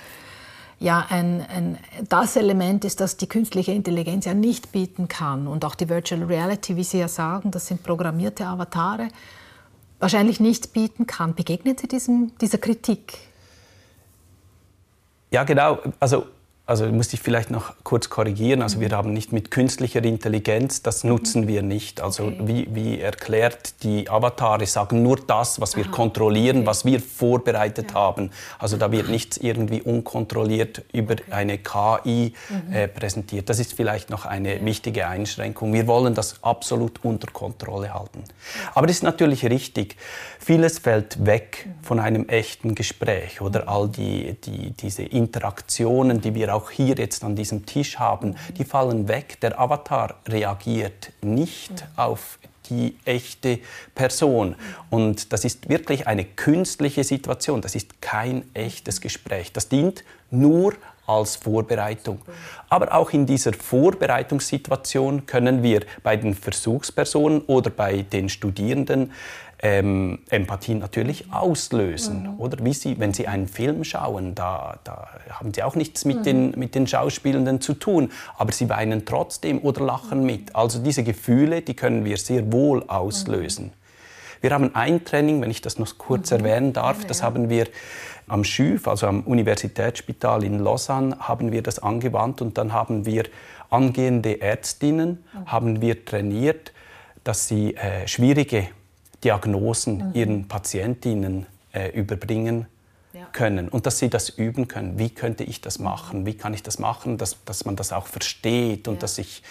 ja 0.83 1.05
ein, 1.09 1.45
ein, 1.47 1.77
das 2.09 2.35
Element 2.35 2.83
ist, 2.83 2.99
das 2.99 3.15
die 3.15 3.27
künstliche 3.27 3.71
Intelligenz 3.71 4.25
ja 4.25 4.33
nicht 4.33 4.73
bieten 4.73 5.07
kann. 5.07 5.47
Und 5.47 5.63
auch 5.63 5.75
die 5.75 5.87
Virtual 5.87 6.21
Reality, 6.23 6.75
wie 6.75 6.83
Sie 6.83 6.99
ja 6.99 7.07
sagen, 7.07 7.51
das 7.51 7.67
sind 7.67 7.83
programmierte 7.83 8.45
Avatare, 8.45 9.07
wahrscheinlich 9.99 10.41
nicht 10.41 10.73
bieten 10.73 11.07
kann. 11.07 11.35
Begegnen 11.35 11.77
Sie 11.77 11.87
diesem, 11.87 12.37
dieser 12.39 12.57
Kritik? 12.57 13.17
Ja, 15.31 15.45
genau. 15.45 15.79
Also 16.01 16.27
also 16.65 16.85
muss 16.85 17.11
ich 17.11 17.19
vielleicht 17.19 17.51
noch 17.51 17.73
kurz 17.83 18.09
korrigieren. 18.09 18.61
Also 18.61 18.79
wir 18.79 18.89
haben 18.91 19.11
nicht 19.11 19.33
mit 19.33 19.51
künstlicher 19.51 20.01
Intelligenz, 20.01 20.81
das 20.81 21.03
nutzen 21.03 21.45
wir 21.45 21.61
nicht. 21.61 21.99
Also 21.99 22.27
okay. 22.27 22.39
wie, 22.43 22.67
wie, 22.73 23.01
erklärt, 23.01 23.83
die 23.83 24.09
Avatare 24.09 24.65
sagen 24.65 25.03
nur 25.03 25.17
das, 25.17 25.59
was 25.59 25.75
wir 25.75 25.83
Aha. 25.83 25.91
kontrollieren, 25.91 26.59
okay. 26.59 26.67
was 26.67 26.85
wir 26.85 27.01
vorbereitet 27.01 27.91
ja. 27.91 27.95
haben. 27.95 28.31
Also 28.59 28.77
da 28.77 28.93
wird 28.93 29.09
nichts 29.09 29.35
irgendwie 29.35 29.81
unkontrolliert 29.81 30.83
über 30.93 31.15
okay. 31.15 31.31
eine 31.31 31.57
KI 31.57 32.33
mhm. 32.49 32.73
äh, 32.73 32.87
präsentiert. 32.87 33.49
Das 33.49 33.59
ist 33.59 33.73
vielleicht 33.73 34.09
noch 34.09 34.25
eine 34.25 34.59
ja. 34.59 34.65
wichtige 34.65 35.07
Einschränkung. 35.07 35.73
Wir 35.73 35.85
wollen 35.87 36.15
das 36.15 36.41
absolut 36.43 37.03
unter 37.03 37.29
Kontrolle 37.29 37.93
halten. 37.93 38.23
Aber 38.73 38.87
es 38.87 38.97
ist 38.97 39.03
natürlich 39.03 39.45
richtig, 39.45 39.97
vieles 40.39 40.79
fällt 40.79 41.25
weg 41.25 41.65
mhm. 41.65 41.83
von 41.83 41.99
einem 41.99 42.29
echten 42.29 42.73
Gespräch 42.73 43.41
oder 43.41 43.67
all 43.67 43.89
die, 43.89 44.37
die, 44.45 44.71
diese 44.71 45.03
Interaktionen, 45.03 46.21
die 46.21 46.33
wir 46.33 46.52
auch 46.53 46.71
hier 46.71 46.95
jetzt 46.95 47.23
an 47.23 47.35
diesem 47.35 47.65
Tisch 47.65 47.99
haben, 47.99 48.35
die 48.57 48.63
fallen 48.63 49.07
weg. 49.07 49.39
Der 49.41 49.59
Avatar 49.59 50.15
reagiert 50.27 51.11
nicht 51.21 51.85
auf 51.95 52.39
die 52.69 52.95
echte 53.05 53.59
Person. 53.93 54.55
Und 54.89 55.33
das 55.33 55.43
ist 55.45 55.69
wirklich 55.69 56.07
eine 56.07 56.23
künstliche 56.23 57.03
Situation. 57.03 57.61
Das 57.61 57.75
ist 57.75 58.01
kein 58.01 58.43
echtes 58.53 59.01
Gespräch. 59.01 59.51
Das 59.51 59.69
dient 59.69 60.03
nur 60.31 60.73
als 61.05 61.35
Vorbereitung. 61.35 62.19
Aber 62.69 62.93
auch 62.93 63.11
in 63.11 63.25
dieser 63.25 63.53
Vorbereitungssituation 63.53 65.25
können 65.25 65.63
wir 65.63 65.81
bei 66.01 66.15
den 66.15 66.33
Versuchspersonen 66.33 67.41
oder 67.41 67.69
bei 67.69 68.03
den 68.03 68.29
Studierenden 68.29 69.11
ähm, 69.63 70.19
Empathie 70.29 70.75
natürlich 70.75 71.31
auslösen. 71.31 72.23
Mhm. 72.23 72.39
Oder 72.39 72.63
wie 72.65 72.73
sie, 72.73 72.99
wenn 72.99 73.13
sie 73.13 73.27
einen 73.27 73.47
Film 73.47 73.85
schauen, 73.85 74.35
da, 74.35 74.77
da 74.83 75.07
haben 75.29 75.53
sie 75.53 75.63
auch 75.63 75.75
nichts 75.75 76.03
mit, 76.03 76.19
mhm. 76.19 76.23
den, 76.23 76.59
mit 76.59 76.75
den 76.75 76.85
Schauspielenden 76.85 77.61
zu 77.61 77.73
tun, 77.73 78.11
aber 78.37 78.51
sie 78.51 78.69
weinen 78.69 79.05
trotzdem 79.05 79.59
oder 79.59 79.81
lachen 79.85 80.25
mit. 80.25 80.53
Also 80.55 80.79
diese 80.79 81.03
Gefühle, 81.03 81.61
die 81.61 81.75
können 81.75 82.03
wir 82.03 82.17
sehr 82.17 82.51
wohl 82.51 82.83
auslösen. 82.87 83.67
Mhm. 83.67 83.82
Wir 84.43 84.51
haben 84.51 84.75
ein 84.75 85.05
Training, 85.05 85.41
wenn 85.41 85.49
ich 85.49 85.61
das 85.61 85.79
noch 85.79 85.97
kurz 85.97 86.31
mhm. 86.31 86.39
erwähnen 86.39 86.73
darf, 86.73 87.05
das 87.05 87.23
haben 87.23 87.49
wir 87.49 87.65
am 88.27 88.43
SCHÜF, 88.43 88.89
also 88.89 89.07
am 89.07 89.21
Universitätsspital 89.21 90.43
in 90.43 90.59
Lausanne, 90.59 91.17
haben 91.17 91.53
wir 91.53 91.63
das 91.63 91.79
angewandt 91.79 92.41
und 92.41 92.57
dann 92.57 92.73
haben 92.73 93.05
wir 93.05 93.23
angehende 93.69 94.41
Ärztinnen, 94.41 95.23
mhm. 95.33 95.45
haben 95.45 95.81
wir 95.81 96.03
trainiert, 96.03 96.73
dass 97.23 97.47
sie 97.47 97.75
äh, 97.75 98.05
schwierige 98.05 98.67
Diagnosen 99.23 100.09
mhm. 100.09 100.11
ihren 100.13 100.47
Patientinnen 100.49 101.45
äh, 101.71 101.91
überbringen 101.91 102.65
ja. 103.13 103.25
können 103.31 103.69
und 103.69 103.85
dass 103.85 103.99
sie 103.99 104.09
das 104.09 104.29
üben 104.29 104.67
können. 104.67 104.97
Wie 104.97 105.09
könnte 105.09 105.43
ich 105.43 105.61
das 105.61 105.79
machen? 105.79 106.25
Wie 106.25 106.35
kann 106.35 106.53
ich 106.53 106.63
das 106.63 106.79
machen, 106.79 107.17
dass, 107.17 107.43
dass 107.45 107.65
man 107.65 107.75
das 107.75 107.93
auch 107.93 108.07
versteht 108.07 108.87
und 108.87 108.95
ja. 108.95 108.99
dass 109.01 109.17
ich 109.17 109.43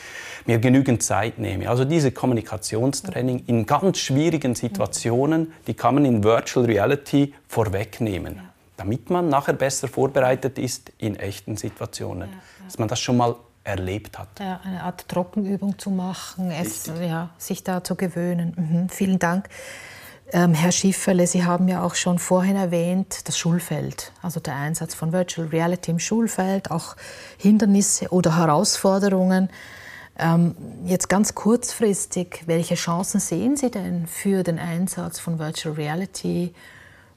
mir 0.47 0.59
genügend 0.59 1.03
Zeit 1.03 1.39
nehme? 1.39 1.69
Also 1.69 1.85
diese 1.85 2.13
Kommunikationstraining 2.13 3.45
in 3.47 3.67
ganz 3.67 3.99
schwierigen 3.99 4.55
Situationen, 4.55 5.53
die 5.67 5.75
kann 5.75 5.95
man 5.95 6.05
in 6.05 6.25
Virtual 6.25 6.67
Reality 6.67 7.35
vorwegnehmen, 7.49 8.37
ja. 8.37 8.43
damit 8.77 9.11
man 9.11 9.29
nachher 9.29 9.55
besser 9.55 9.89
vorbereitet 9.89 10.59
ist 10.59 10.93
in 10.99 11.17
echten 11.17 11.57
Situationen. 11.57 12.29
Dass 12.65 12.79
man 12.79 12.89
das 12.89 13.01
schon 13.01 13.17
mal 13.17 13.37
erlebt 13.65 14.19
hat. 14.19 14.29
Ja, 14.41 14.61
eine 14.65 14.83
Art 14.83 15.07
Trockenübung 15.09 15.79
zu 15.79 15.91
machen, 15.91 16.51
es, 16.51 16.87
ja, 17.01 17.31
sich 17.39 17.63
da 17.63 17.85
zu 17.85 17.95
gewöhnen. 17.95 18.55
Mhm, 18.57 18.89
vielen 18.89 19.19
Dank. 19.19 19.49
Ähm, 20.35 20.55
Herr 20.55 20.73
Schifferle, 20.73 21.27
Sie 21.27 21.45
haben 21.45 21.69
ja 21.69 21.83
auch 21.83 21.95
schon 21.95 22.19
vorhin 22.19 22.57
erwähnt, 22.57 23.29
das 23.29 23.37
Schulfeld, 23.37 24.13
also 24.23 24.41
der 24.41 24.57
Einsatz 24.57 24.95
von 24.95 25.13
Virtual 25.13 25.47
Reality 25.49 25.91
im 25.91 25.99
Schulfeld, 25.99 26.71
auch 26.71 26.97
Hindernisse 27.37 28.09
oder 28.09 28.39
Herausforderungen. 28.39 29.51
Ähm, 30.19 30.57
jetzt 30.87 31.11
ganz 31.11 31.35
kurzfristig, 31.35 32.45
welche 32.47 32.77
Chancen 32.77 33.21
sehen 33.21 33.59
Sie 33.59 33.71
denn 33.71 34.07
für 34.07 34.43
den 34.43 34.59
Einsatz 34.59 35.19
von 35.19 35.39
Virtual 35.39 35.75
Reality 35.75 36.55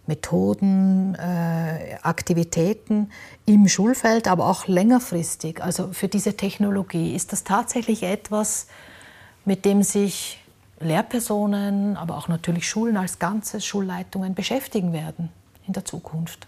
Methoden, 0.08 1.16
äh, 1.16 1.96
Aktivitäten 2.02 3.12
im 3.46 3.70
Schulfeld, 3.70 4.28
aber 4.28 4.48
auch 4.48 4.68
längerfristig. 4.68 5.64
Also 5.64 5.94
für 5.94 6.10
diese 6.10 6.36
Technologie 6.36 7.16
ist 7.16 7.32
das 7.32 7.46
tatsächlich 7.46 8.04
etwas, 8.04 8.68
mit 9.46 9.64
dem 9.64 9.84
sich 9.84 10.45
Lehrpersonen, 10.80 11.98
aber 11.98 12.18
auch 12.18 12.28
natürlich 12.28 12.68
Schulen 12.68 12.98
als 12.98 13.20
Ganzes, 13.20 13.66
Schulleitungen 13.66 14.36
beschäftigen 14.36 14.94
werden 14.94 15.30
in 15.68 15.74
der 15.74 15.86
Zukunft. 15.86 16.48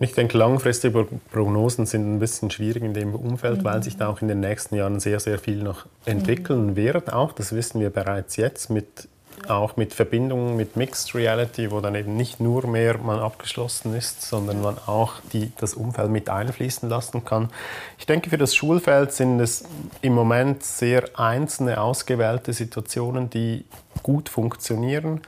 Ich 0.00 0.14
denke, 0.14 0.38
langfristige 0.38 1.06
Prognosen 1.30 1.84
sind 1.84 2.14
ein 2.14 2.18
bisschen 2.18 2.50
schwierig 2.50 2.82
in 2.82 2.94
dem 2.94 3.14
Umfeld, 3.14 3.58
mhm. 3.58 3.64
weil 3.64 3.82
sich 3.82 3.96
da 3.96 4.08
auch 4.08 4.22
in 4.22 4.28
den 4.28 4.40
nächsten 4.40 4.74
Jahren 4.74 5.00
sehr, 5.00 5.20
sehr 5.20 5.38
viel 5.38 5.62
noch 5.62 5.86
entwickeln 6.06 6.68
mhm. 6.68 6.76
wird. 6.76 7.12
Auch 7.12 7.32
das 7.32 7.52
wissen 7.52 7.80
wir 7.80 7.90
bereits 7.90 8.36
jetzt 8.36 8.70
mit 8.70 9.08
auch 9.48 9.76
mit 9.76 9.94
Verbindungen 9.94 10.56
mit 10.56 10.76
Mixed 10.76 11.14
Reality, 11.14 11.70
wo 11.70 11.80
dann 11.80 11.94
eben 11.94 12.16
nicht 12.16 12.40
nur 12.40 12.66
mehr 12.66 12.98
man 12.98 13.18
abgeschlossen 13.18 13.94
ist, 13.94 14.22
sondern 14.22 14.60
man 14.62 14.78
auch 14.86 15.14
die, 15.32 15.52
das 15.58 15.74
Umfeld 15.74 16.10
mit 16.10 16.28
einfließen 16.28 16.88
lassen 16.88 17.24
kann. 17.24 17.50
Ich 17.98 18.06
denke, 18.06 18.30
für 18.30 18.38
das 18.38 18.54
Schulfeld 18.54 19.12
sind 19.12 19.40
es 19.40 19.64
im 20.00 20.14
Moment 20.14 20.62
sehr 20.62 21.04
einzelne, 21.18 21.80
ausgewählte 21.80 22.52
Situationen, 22.52 23.30
die 23.30 23.64
gut 24.02 24.28
funktionieren. 24.28 25.20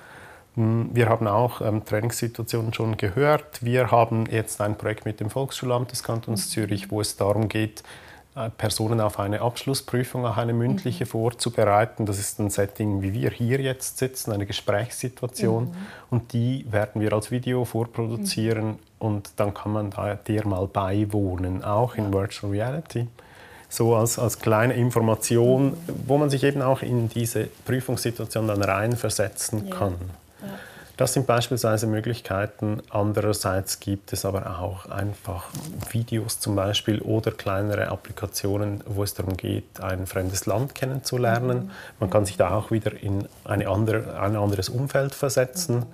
Hm, 0.57 0.90
wir 0.92 1.09
haben 1.09 1.27
auch 1.27 1.61
ähm, 1.61 1.85
Trainingssituationen 1.85 2.72
schon 2.72 2.96
gehört. 2.96 3.64
Wir 3.64 3.90
haben 3.90 4.27
jetzt 4.31 4.61
ein 4.61 4.77
Projekt 4.77 5.05
mit 5.05 5.20
dem 5.20 5.31
Volksschulamt 5.31 5.90
des 5.90 6.03
Kantons 6.03 6.50
Zürich, 6.50 6.90
wo 6.90 7.00
es 7.00 7.16
darum 7.16 7.48
geht, 7.48 7.83
Personen 8.59 9.01
auf 9.01 9.20
eine 9.20 9.42
Abschlussprüfung, 9.42 10.27
auch 10.27 10.37
eine 10.37 10.53
mündliche 10.53 11.05
mhm. 11.05 11.09
vorzubereiten. 11.09 12.05
Das 12.05 12.18
ist 12.18 12.40
ein 12.40 12.51
Setting, 12.51 13.01
wie 13.01 13.12
wir 13.12 13.31
hier 13.31 13.61
jetzt 13.61 13.99
sitzen, 13.99 14.33
eine 14.33 14.44
Gesprächssituation. 14.44 15.66
Mhm. 15.66 15.73
Und 16.11 16.33
die 16.33 16.66
werden 16.68 17.01
wir 17.01 17.12
als 17.12 17.31
Video 17.31 17.64
vorproduzieren 17.64 18.66
mhm. 18.66 18.79
und 18.99 19.31
dann 19.37 19.55
kann 19.55 19.73
man 19.73 19.90
da 19.90 20.16
der 20.16 20.47
mal 20.49 20.66
beiwohnen, 20.66 21.62
auch 21.62 21.94
in 21.94 22.12
Virtual 22.12 22.51
Reality. 22.51 23.07
So 23.68 23.94
als, 23.94 24.18
als 24.18 24.40
kleine 24.40 24.75
Information, 24.75 25.66
mhm. 25.66 25.77
wo 26.07 26.18
man 26.18 26.29
sich 26.29 26.42
eben 26.42 26.61
auch 26.61 26.83
in 26.83 27.09
diese 27.09 27.44
Prüfungssituation 27.64 28.49
dann 28.49 28.62
reinversetzen 28.62 29.68
ja. 29.68 29.77
kann. 29.77 29.94
Ja. 30.42 30.49
Das 30.97 31.13
sind 31.13 31.27
beispielsweise 31.27 31.89
Möglichkeiten. 31.89 32.81
Andererseits 32.89 33.81
gibt 33.81 34.13
es 34.13 34.25
aber 34.25 34.61
auch 34.61 34.87
einfach 34.87 35.49
Videos 35.91 36.39
zum 36.39 36.55
Beispiel 36.55 37.01
oder 37.01 37.33
kleinere 37.33 37.89
Applikationen, 37.89 38.81
wo 38.87 39.03
es 39.03 39.15
darum 39.15 39.37
geht, 39.37 39.81
ein 39.81 40.07
fremdes 40.07 40.47
Land 40.47 40.77
kennenzulernen. 40.77 41.73
Man 41.99 42.11
kann 42.11 42.27
sich 42.27 42.37
da 42.37 42.55
auch 42.55 42.71
wieder 42.71 42.93
in 42.93 43.27
eine 43.45 43.69
andere, 43.69 44.21
ein 44.21 44.37
anderes 44.37 44.69
Umfeld 44.69 45.17
versetzen. 45.17 45.85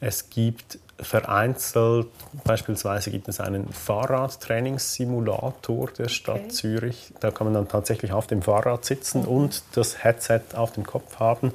Es 0.00 0.28
gibt 0.28 0.78
vereinzelt, 1.00 2.08
beispielsweise 2.44 3.10
gibt 3.10 3.28
es 3.28 3.40
einen 3.40 3.72
Fahrradtrainingssimulator 3.72 5.88
der 5.90 6.08
Stadt 6.08 6.36
okay. 6.36 6.48
Zürich. 6.48 7.12
Da 7.20 7.30
kann 7.30 7.46
man 7.46 7.54
dann 7.54 7.68
tatsächlich 7.68 8.12
auf 8.12 8.26
dem 8.26 8.42
Fahrrad 8.42 8.84
sitzen 8.84 9.22
mhm. 9.22 9.28
und 9.28 9.62
das 9.74 10.04
Headset 10.04 10.42
auf 10.54 10.72
dem 10.72 10.84
Kopf 10.84 11.18
haben. 11.18 11.52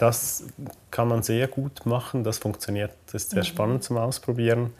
Das 0.00 0.44
kann 0.90 1.08
man 1.08 1.22
sehr 1.22 1.46
gut 1.46 1.84
machen, 1.84 2.24
das 2.24 2.38
funktioniert, 2.38 2.90
das 3.04 3.24
ist 3.24 3.30
sehr 3.32 3.40
mhm. 3.40 3.46
spannend 3.46 3.84
zum 3.84 3.98
Ausprobieren. 3.98 4.72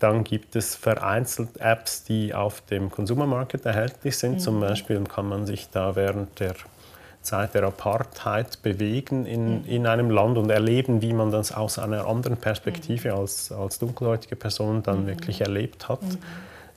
Dann 0.00 0.22
gibt 0.22 0.54
es 0.54 0.74
vereinzelt 0.74 1.56
Apps, 1.60 2.04
die 2.04 2.34
auf 2.34 2.60
dem 2.66 2.90
Consumer 2.90 3.24
Market 3.24 3.64
erhältlich 3.64 4.18
sind. 4.18 4.32
Mhm. 4.32 4.38
Zum 4.38 4.60
Beispiel 4.60 5.02
kann 5.04 5.30
man 5.30 5.46
sich 5.46 5.70
da 5.70 5.96
während 5.96 6.40
der 6.40 6.54
Zeit 7.22 7.54
der 7.54 7.62
Apartheid 7.62 8.60
bewegen 8.60 9.24
in, 9.24 9.62
mhm. 9.62 9.64
in 9.64 9.86
einem 9.86 10.10
Land 10.10 10.36
und 10.36 10.50
erleben, 10.50 11.00
wie 11.00 11.14
man 11.14 11.30
das 11.30 11.52
aus 11.52 11.78
einer 11.78 12.06
anderen 12.06 12.36
Perspektive 12.36 13.12
mhm. 13.12 13.18
als, 13.18 13.50
als 13.50 13.78
dunkelhäutige 13.78 14.36
Person 14.36 14.82
dann 14.82 15.04
mhm. 15.04 15.06
wirklich 15.06 15.40
erlebt 15.40 15.88
hat. 15.88 16.02
Mhm. 16.02 16.18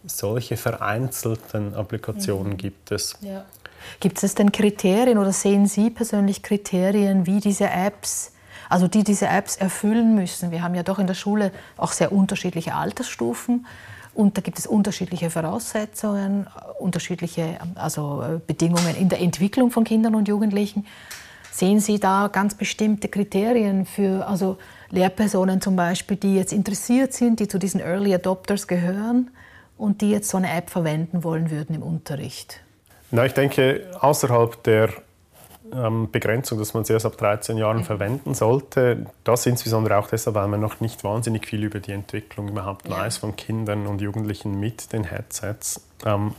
Solche 0.05 0.55
vereinzelten 0.55 1.73
Applikationen 1.73 2.55
gibt 2.55 2.91
es. 2.91 3.17
Ja. 3.19 3.43
Gibt 3.99 4.23
es 4.23 4.35
denn 4.35 4.51
Kriterien 4.51 5.17
oder 5.17 5.31
sehen 5.31 5.67
Sie 5.67 5.89
persönlich 5.89 6.43
Kriterien, 6.43 7.25
wie 7.25 7.39
diese 7.39 7.69
Apps, 7.69 8.31
also 8.69 8.87
die 8.87 9.03
diese 9.03 9.27
Apps 9.27 9.55
erfüllen 9.55 10.15
müssen? 10.15 10.51
Wir 10.51 10.63
haben 10.63 10.75
ja 10.75 10.83
doch 10.83 10.99
in 10.99 11.07
der 11.07 11.13
Schule 11.13 11.51
auch 11.77 11.91
sehr 11.91 12.11
unterschiedliche 12.11 12.75
Altersstufen 12.75 13.65
und 14.13 14.37
da 14.37 14.41
gibt 14.41 14.59
es 14.59 14.67
unterschiedliche 14.67 15.29
Voraussetzungen, 15.29 16.47
unterschiedliche 16.79 17.57
also 17.75 18.21
äh, 18.21 18.39
Bedingungen 18.45 18.95
in 18.95 19.09
der 19.09 19.21
Entwicklung 19.21 19.71
von 19.71 19.83
Kindern 19.83 20.15
und 20.15 20.27
Jugendlichen. 20.27 20.85
Sehen 21.51 21.79
Sie 21.79 21.99
da 21.99 22.29
ganz 22.31 22.55
bestimmte 22.55 23.09
Kriterien 23.09 23.85
für 23.85 24.27
also 24.27 24.57
Lehrpersonen 24.89 25.61
zum 25.61 25.75
Beispiel, 25.75 26.17
die 26.17 26.35
jetzt 26.35 26.53
interessiert 26.53 27.13
sind, 27.13 27.39
die 27.39 27.47
zu 27.47 27.59
diesen 27.59 27.79
Early 27.79 28.13
Adopters 28.13 28.67
gehören 28.67 29.31
und 29.77 30.01
die 30.01 30.11
jetzt 30.11 30.29
so 30.29 30.37
eine 30.37 30.51
App 30.51 30.69
verwenden 30.69 31.23
wollen 31.23 31.51
würden 31.51 31.75
im 31.75 31.83
Unterricht? 31.83 32.62
Na, 33.13 33.27
ich 33.27 33.33
denke, 33.35 33.91
außerhalb 33.99 34.63
der 34.63 34.89
ähm, 35.71 36.09
Begrenzung, 36.11 36.57
dass 36.57 36.73
man 36.73 36.81
es 36.81 36.89
erst 36.89 37.05
ab 37.05 37.15
13 37.15 37.57
Jahren 37.57 37.77
mhm. 37.77 37.83
verwenden 37.83 38.33
sollte, 38.33 39.05
das 39.23 39.45
insbesondere 39.45 39.97
auch 39.97 40.07
deshalb, 40.07 40.35
weil 40.35 40.47
man 40.47 40.59
noch 40.59 40.79
nicht 40.79 41.03
wahnsinnig 41.03 41.45
viel 41.45 41.63
über 41.63 41.79
die 41.79 41.91
Entwicklung 41.91 42.47
überhaupt 42.47 42.89
ja. 42.89 42.97
weiß 42.97 43.17
von 43.17 43.35
Kindern 43.35 43.85
und 43.85 44.01
Jugendlichen 44.01 44.59
mit 44.59 44.93
den 44.93 45.03
Headsets. 45.03 45.85
Ähm, 46.03 46.33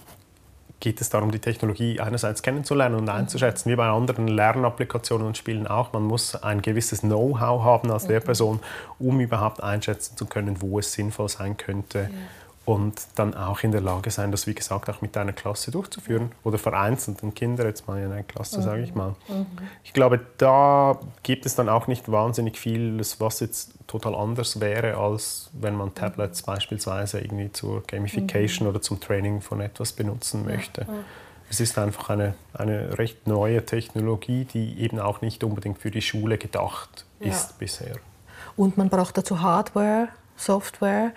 geht 0.80 1.00
es 1.00 1.10
darum, 1.10 1.30
die 1.30 1.38
Technologie 1.38 2.00
einerseits 2.00 2.42
kennenzulernen 2.42 2.96
und 2.96 3.04
mhm. 3.04 3.10
einzuschätzen, 3.10 3.70
wie 3.70 3.76
bei 3.76 3.86
anderen 3.86 4.26
Lernapplikationen 4.26 5.28
und 5.28 5.38
Spielen 5.38 5.68
auch. 5.68 5.92
Man 5.92 6.02
muss 6.02 6.34
ein 6.34 6.60
gewisses 6.60 7.02
Know-how 7.02 7.62
haben 7.62 7.92
als 7.92 8.02
mhm. 8.02 8.10
Lehrperson, 8.10 8.58
um 8.98 9.20
überhaupt 9.20 9.62
einschätzen 9.62 10.16
zu 10.16 10.26
können, 10.26 10.60
wo 10.60 10.80
es 10.80 10.92
sinnvoll 10.92 11.28
sein 11.28 11.56
könnte. 11.56 12.10
Ja 12.10 12.18
und 12.64 13.06
dann 13.14 13.34
auch 13.34 13.62
in 13.62 13.72
der 13.72 13.82
Lage 13.82 14.10
sein, 14.10 14.30
das 14.30 14.46
wie 14.46 14.54
gesagt 14.54 14.88
auch 14.88 15.02
mit 15.02 15.16
einer 15.16 15.32
Klasse 15.32 15.70
durchzuführen 15.70 16.32
oder 16.44 16.56
vereinzelten 16.56 17.34
Kinder 17.34 17.66
jetzt 17.66 17.86
mal 17.86 18.00
in 18.00 18.10
einer 18.10 18.22
Klasse, 18.22 18.58
mhm. 18.58 18.62
sage 18.62 18.82
ich 18.82 18.94
mal. 18.94 19.14
Mhm. 19.28 19.46
Ich 19.82 19.92
glaube, 19.92 20.20
da 20.38 20.98
gibt 21.22 21.44
es 21.44 21.54
dann 21.54 21.68
auch 21.68 21.86
nicht 21.88 22.10
wahnsinnig 22.10 22.58
vieles, 22.58 23.20
was 23.20 23.40
jetzt 23.40 23.74
total 23.86 24.14
anders 24.14 24.60
wäre, 24.60 24.96
als 24.96 25.50
wenn 25.52 25.76
man 25.76 25.94
Tablets 25.94 26.42
mhm. 26.42 26.46
beispielsweise 26.46 27.20
irgendwie 27.20 27.52
zur 27.52 27.82
Gamification 27.82 28.66
mhm. 28.66 28.70
oder 28.70 28.80
zum 28.80 28.98
Training 28.98 29.42
von 29.42 29.60
etwas 29.60 29.92
benutzen 29.92 30.46
möchte. 30.46 30.86
Es 31.50 31.60
ist 31.60 31.78
einfach 31.78 32.08
eine, 32.08 32.34
eine 32.54 32.98
recht 32.98 33.26
neue 33.26 33.64
Technologie, 33.64 34.46
die 34.46 34.80
eben 34.80 34.98
auch 34.98 35.20
nicht 35.20 35.44
unbedingt 35.44 35.78
für 35.78 35.90
die 35.90 36.02
Schule 36.02 36.38
gedacht 36.38 37.04
ist 37.20 37.50
ja. 37.50 37.56
bisher. 37.58 37.96
Und 38.56 38.76
man 38.76 38.88
braucht 38.88 39.18
dazu 39.18 39.40
Hardware, 39.40 40.08
Software. 40.36 41.12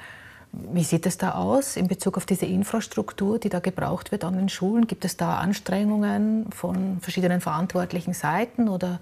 Wie 0.52 0.84
sieht 0.84 1.06
es 1.06 1.18
da 1.18 1.34
aus 1.34 1.76
in 1.76 1.88
Bezug 1.88 2.18
auf 2.18 2.26
diese 2.26 2.46
Infrastruktur, 2.46 3.38
die 3.38 3.50
da 3.50 3.60
gebraucht 3.60 4.12
wird 4.12 4.24
an 4.24 4.36
den 4.36 4.50
Schulen? 4.50 4.88
Gibt 4.88 5.06
es 5.06 5.18
da 5.18 5.38
Anstrengungen 5.38 6.48
von 6.52 7.00
verschiedenen 7.02 7.42
verantwortlichen 7.42 8.14
Seiten 8.14 8.70
oder 8.70 9.00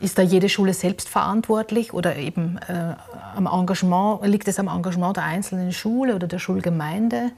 ist 0.00 0.18
da 0.18 0.22
jede 0.22 0.48
Schule 0.48 0.74
selbst 0.74 1.08
verantwortlich 1.08 1.94
oder 1.94 2.16
eben 2.16 2.58
äh, 2.68 2.94
am 3.34 3.46
Engagement, 3.46 4.26
liegt 4.26 4.46
es 4.48 4.58
am 4.58 4.68
Engagement 4.68 5.16
der 5.16 5.24
einzelnen 5.24 5.72
Schule 5.72 6.14
oder 6.14 6.26
der 6.26 6.38
Schulgemeinde? 6.38 7.32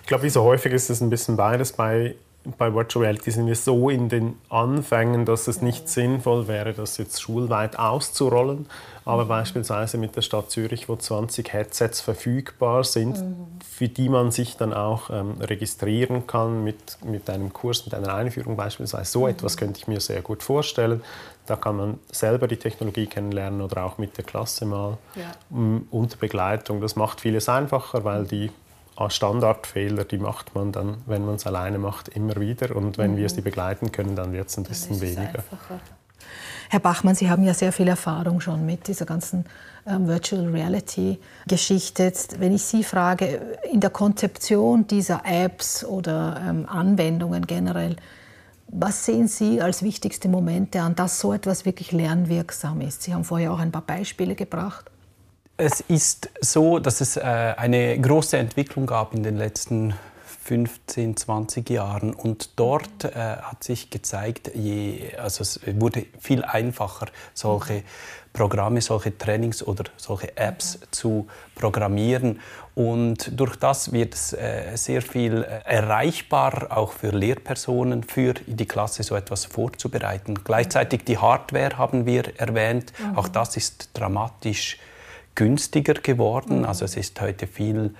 Ich 0.00 0.06
glaube, 0.06 0.24
wie 0.24 0.30
so 0.30 0.42
häufig 0.42 0.72
ist 0.72 0.88
es 0.90 1.00
ein 1.00 1.10
bisschen 1.10 1.36
beides. 1.36 1.72
Bei, 1.72 2.14
bei 2.56 2.72
Virtual 2.72 3.04
Reality 3.04 3.30
sind 3.30 3.46
wir 3.46 3.56
so 3.56 3.90
in 3.90 4.08
den 4.08 4.38
Anfängen, 4.48 5.26
dass 5.26 5.48
es 5.48 5.60
nicht 5.60 5.88
sinnvoll 5.88 6.48
wäre, 6.48 6.72
das 6.72 6.96
jetzt 6.96 7.20
schulweit 7.20 7.78
auszurollen. 7.78 8.66
Aber 9.04 9.24
beispielsweise 9.24 9.98
mit 9.98 10.14
der 10.16 10.22
Stadt 10.22 10.50
Zürich, 10.50 10.88
wo 10.88 10.96
20 10.96 11.52
Headsets 11.52 12.00
verfügbar 12.00 12.84
sind, 12.84 13.20
mhm. 13.20 13.46
für 13.68 13.88
die 13.88 14.08
man 14.08 14.30
sich 14.30 14.56
dann 14.56 14.72
auch 14.72 15.10
ähm, 15.10 15.40
registrieren 15.40 16.26
kann 16.26 16.62
mit, 16.62 16.98
mit 17.04 17.28
einem 17.28 17.52
Kurs, 17.52 17.84
mit 17.84 17.94
einer 17.94 18.14
Einführung 18.14 18.56
beispielsweise. 18.56 19.10
So 19.10 19.22
mhm. 19.22 19.28
etwas 19.28 19.56
könnte 19.56 19.78
ich 19.78 19.88
mir 19.88 20.00
sehr 20.00 20.22
gut 20.22 20.42
vorstellen. 20.42 21.02
Da 21.46 21.56
kann 21.56 21.76
man 21.76 21.98
selber 22.12 22.46
die 22.46 22.56
Technologie 22.56 23.06
kennenlernen 23.06 23.60
oder 23.60 23.84
auch 23.84 23.98
mit 23.98 24.16
der 24.16 24.24
Klasse 24.24 24.64
mal 24.64 24.98
ja. 25.16 25.32
unter 25.90 26.16
Begleitung. 26.16 26.80
Das 26.80 26.94
macht 26.94 27.20
vieles 27.20 27.48
einfacher, 27.48 28.04
weil 28.04 28.24
die 28.24 28.50
Standardfehler, 29.08 30.04
die 30.04 30.18
macht 30.18 30.54
man 30.54 30.70
dann, 30.70 30.98
wenn 31.06 31.24
man 31.26 31.36
es 31.36 31.46
alleine 31.46 31.78
macht, 31.78 32.08
immer 32.08 32.36
wieder. 32.36 32.76
Und 32.76 32.98
wenn 32.98 33.12
mhm. 33.12 33.16
wir 33.16 33.28
sie 33.28 33.40
begleiten 33.40 33.90
können, 33.90 34.14
dann 34.14 34.32
wird 34.32 34.48
es 34.48 34.56
ein 34.56 34.64
bisschen 34.64 35.00
weniger. 35.00 35.38
Einfacher. 35.38 35.80
Herr 36.70 36.80
Bachmann, 36.80 37.14
Sie 37.14 37.28
haben 37.28 37.44
ja 37.44 37.54
sehr 37.54 37.72
viel 37.72 37.88
Erfahrung 37.88 38.40
schon 38.40 38.64
mit 38.64 38.88
dieser 38.88 39.04
ganzen 39.04 39.44
ähm, 39.86 40.08
Virtual 40.08 40.46
Reality 40.48 41.18
Geschichte. 41.46 42.12
Wenn 42.38 42.54
ich 42.54 42.62
Sie 42.62 42.82
frage, 42.82 43.58
in 43.70 43.80
der 43.80 43.90
Konzeption 43.90 44.86
dieser 44.86 45.22
Apps 45.24 45.84
oder 45.84 46.40
ähm, 46.48 46.66
Anwendungen 46.68 47.46
generell, 47.46 47.96
was 48.68 49.04
sehen 49.04 49.28
Sie 49.28 49.60
als 49.60 49.82
wichtigste 49.82 50.28
Momente 50.28 50.80
an, 50.80 50.94
dass 50.94 51.20
so 51.20 51.34
etwas 51.34 51.66
wirklich 51.66 51.92
lernwirksam 51.92 52.80
ist? 52.80 53.02
Sie 53.02 53.12
haben 53.12 53.24
vorher 53.24 53.52
auch 53.52 53.58
ein 53.58 53.70
paar 53.70 53.82
Beispiele 53.82 54.34
gebracht. 54.34 54.90
Es 55.58 55.80
ist 55.80 56.30
so, 56.40 56.78
dass 56.78 57.02
es 57.02 57.18
äh, 57.18 57.20
eine 57.20 58.00
große 58.00 58.38
Entwicklung 58.38 58.86
gab 58.86 59.14
in 59.14 59.22
den 59.22 59.36
letzten 59.36 59.92
15, 60.44 61.16
20 61.16 61.70
Jahren. 61.70 62.12
Und 62.12 62.58
dort 62.58 63.04
äh, 63.04 63.14
hat 63.14 63.62
sich 63.62 63.90
gezeigt, 63.90 64.50
je, 64.54 65.16
also 65.16 65.42
es 65.42 65.60
wurde 65.78 66.06
viel 66.18 66.44
einfacher, 66.44 67.06
solche 67.32 67.84
Programme, 68.32 68.80
solche 68.80 69.16
Trainings 69.16 69.62
oder 69.62 69.84
solche 69.96 70.36
Apps 70.36 70.80
zu 70.90 71.28
programmieren. 71.54 72.40
Und 72.74 73.38
durch 73.38 73.56
das 73.56 73.92
wird 73.92 74.14
es 74.14 74.32
äh, 74.32 74.74
sehr 74.74 75.02
viel 75.02 75.42
äh, 75.42 75.60
erreichbar, 75.64 76.68
auch 76.70 76.92
für 76.92 77.10
Lehrpersonen, 77.10 78.02
für 78.02 78.34
die 78.34 78.66
Klasse 78.66 79.02
so 79.02 79.14
etwas 79.14 79.44
vorzubereiten. 79.44 80.42
Gleichzeitig 80.42 81.04
die 81.04 81.18
Hardware 81.18 81.76
haben 81.76 82.06
wir 82.06 82.40
erwähnt. 82.40 82.92
Mhm. 82.98 83.18
Auch 83.18 83.28
das 83.28 83.56
ist 83.56 83.90
dramatisch 83.92 84.78
günstiger 85.34 85.94
geworden. 85.94 86.60
Mhm. 86.60 86.64
Also 86.64 86.84
es 86.86 86.96
ist 86.96 87.20
heute 87.20 87.46
viel 87.46 87.94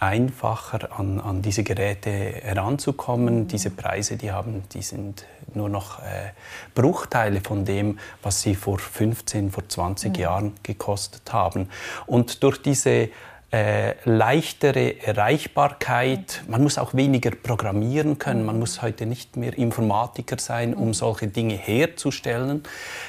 einfacher 0.00 0.98
an, 0.98 1.20
an 1.20 1.42
diese 1.42 1.62
Geräte 1.62 2.10
heranzukommen. 2.10 3.40
Mhm. 3.40 3.48
Diese 3.48 3.70
Preise, 3.70 4.16
die 4.16 4.32
haben, 4.32 4.64
die 4.72 4.82
sind 4.82 5.24
nur 5.54 5.68
noch 5.68 6.00
äh, 6.00 6.32
Bruchteile 6.74 7.40
von 7.40 7.64
dem, 7.64 7.98
was 8.22 8.42
sie 8.42 8.54
vor 8.54 8.78
15, 8.78 9.50
vor 9.50 9.68
20 9.68 10.12
mhm. 10.12 10.20
Jahren 10.20 10.52
gekostet 10.62 11.32
haben. 11.32 11.68
Und 12.06 12.42
durch 12.42 12.62
diese 12.62 13.10
äh, 13.52 13.94
leichtere 14.04 15.00
Erreichbarkeit. 15.02 16.44
Man 16.46 16.62
muss 16.62 16.78
auch 16.78 16.94
weniger 16.94 17.32
programmieren 17.32 18.16
können. 18.16 18.44
Man 18.46 18.60
muss 18.60 18.80
heute 18.80 19.06
nicht 19.06 19.36
mehr 19.36 19.58
Informatiker 19.58 20.38
sein, 20.38 20.72
um 20.72 20.94
solche 20.94 21.26
Dinge 21.26 21.54
herzustellen. 21.54 22.62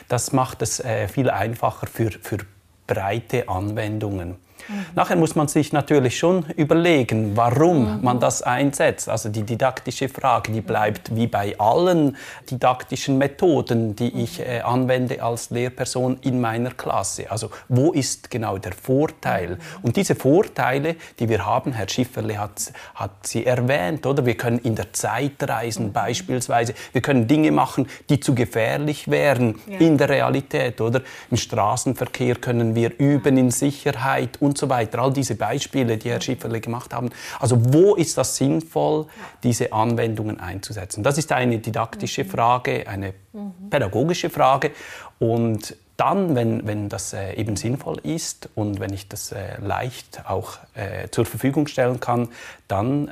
Das 0.08 0.32
macht 0.32 0.64
es 0.64 0.80
äh, 0.80 1.08
viel 1.08 1.30
einfacher 1.30 1.86
für, 1.86 2.10
für 2.10 2.40
breite 2.88 3.50
Anwendungen. 3.50 4.38
Mhm. 4.68 4.86
Nachher 4.96 5.16
muss 5.16 5.36
man 5.36 5.48
sich 5.48 5.74
natürlich 5.74 6.18
schon 6.18 6.46
überlegen, 6.56 7.36
warum 7.36 7.98
mhm. 7.98 8.04
man 8.04 8.20
das 8.20 8.42
einsetzt. 8.42 9.10
Also 9.10 9.30
die 9.30 9.44
didaktische 9.44 10.10
Frage, 10.10 10.52
die 10.52 10.62
bleibt 10.62 11.16
wie 11.16 11.28
bei 11.28 11.58
allen 11.60 12.18
didaktischen 12.50 13.18
Methoden, 13.18 13.96
die 13.96 14.24
ich 14.24 14.40
äh, 14.40 14.62
anwende 14.62 15.22
als 15.22 15.50
Lehrperson 15.50 16.18
in 16.22 16.42
meiner 16.42 16.72
Klasse. 16.72 17.30
Also 17.32 17.50
wo 17.70 17.92
ist 17.92 18.30
genau 18.30 18.58
der 18.58 18.74
Vorteil? 18.74 19.52
Mhm. 19.52 19.58
Und 19.84 19.96
diese 19.96 20.16
Vorteile, 20.16 20.96
die 21.20 21.30
wir 21.30 21.46
haben, 21.46 21.74
Herr 21.74 21.90
Schifferle 21.90 22.38
hat, 22.38 22.72
hat 22.96 23.28
sie 23.28 23.46
erwähnt, 23.46 24.06
oder? 24.06 24.26
Wir 24.26 24.36
können 24.36 24.60
in 24.60 24.76
der 24.76 24.94
Zeit 24.94 25.42
reisen 25.42 25.88
mhm. 25.88 25.94
beispielsweise. 25.94 26.74
Wir 26.92 27.02
können 27.02 27.28
Dinge 27.28 27.52
machen, 27.52 27.88
die 28.10 28.20
zu 28.20 28.36
gefährlich 28.36 29.10
wären 29.10 29.60
ja. 29.68 29.80
in 29.80 29.98
der 29.98 30.10
Realität, 30.10 30.82
oder? 30.82 31.02
Im 31.30 31.38
Straßenverkehr 31.38 32.36
können 32.36 32.76
wir 32.76 32.98
üben 33.00 33.38
in 33.38 33.52
Sicherheit 33.52 34.42
und 34.42 34.51
so 34.58 34.70
weiter. 34.70 35.00
All 35.00 35.14
diese 35.14 35.36
Beispiele, 35.36 35.98
die 35.98 36.10
Herr 36.10 36.22
Schifferle 36.22 36.62
gemacht 36.62 36.94
haben. 36.94 37.10
Also 37.40 37.58
wo 37.74 37.96
ist 37.96 38.18
das 38.18 38.36
sinnvoll, 38.36 39.08
diese 39.44 39.74
Anwendungen 39.74 40.40
einzusetzen? 40.40 41.04
Das 41.04 41.18
ist 41.18 41.32
eine 41.32 41.60
didaktische 41.60 42.24
mhm. 42.24 42.30
Frage, 42.30 42.88
eine 42.88 43.14
mhm. 43.34 43.70
pädagogische 43.70 44.30
Frage. 44.30 44.72
Und 45.20 45.76
dann, 46.02 46.36
wenn, 46.36 46.66
wenn 46.66 46.90
das 46.90 47.14
äh, 47.14 47.34
eben 47.34 47.56
sinnvoll 47.56 48.00
ist 48.02 48.50
und 48.56 48.80
wenn 48.80 48.92
ich 48.92 49.08
das 49.08 49.32
äh, 49.32 49.60
leicht 49.62 50.24
auch 50.28 50.58
äh, 50.74 51.10
zur 51.12 51.26
Verfügung 51.26 51.68
stellen 51.68 52.00
kann, 52.00 52.30
dann 52.68 53.10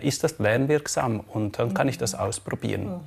ist 0.00 0.24
das 0.24 0.38
lernwirksam 0.38 1.20
und 1.20 1.58
dann 1.58 1.74
kann 1.74 1.86
ich 1.86 1.98
das 1.98 2.14
ausprobieren. 2.14 2.84
Mhm. 2.84 3.00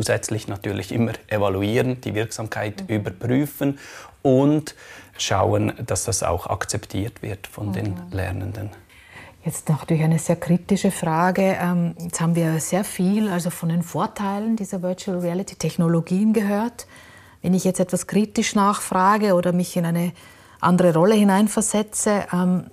Zusätzlich 0.00 0.48
natürlich 0.48 0.92
immer 0.92 1.12
evaluieren, 1.26 2.00
die 2.00 2.14
Wirksamkeit 2.14 2.88
mhm. 2.88 2.94
überprüfen 2.96 3.78
und 4.22 4.74
schauen, 5.18 5.74
dass 5.84 6.04
das 6.04 6.22
auch 6.22 6.46
akzeptiert 6.46 7.20
wird 7.20 7.46
von 7.46 7.68
mhm. 7.68 7.72
den 7.74 7.94
Lernenden. 8.10 8.70
Jetzt 9.44 9.68
natürlich 9.68 10.02
eine 10.02 10.18
sehr 10.18 10.36
kritische 10.36 10.90
Frage. 10.90 11.58
Ähm, 11.60 11.96
jetzt 11.98 12.18
haben 12.18 12.34
wir 12.34 12.60
sehr 12.60 12.82
viel 12.82 13.28
also 13.28 13.50
von 13.50 13.68
den 13.68 13.82
Vorteilen 13.82 14.56
dieser 14.56 14.80
Virtual 14.80 15.18
Reality 15.18 15.56
Technologien 15.56 16.32
gehört. 16.32 16.86
Wenn 17.42 17.52
ich 17.52 17.64
jetzt 17.64 17.78
etwas 17.78 18.06
kritisch 18.06 18.54
nachfrage 18.54 19.34
oder 19.34 19.52
mich 19.52 19.76
in 19.76 19.84
eine 19.84 20.12
andere 20.60 20.94
Rolle 20.94 21.14
hineinversetze, 21.14 22.24
ähm, 22.32 22.70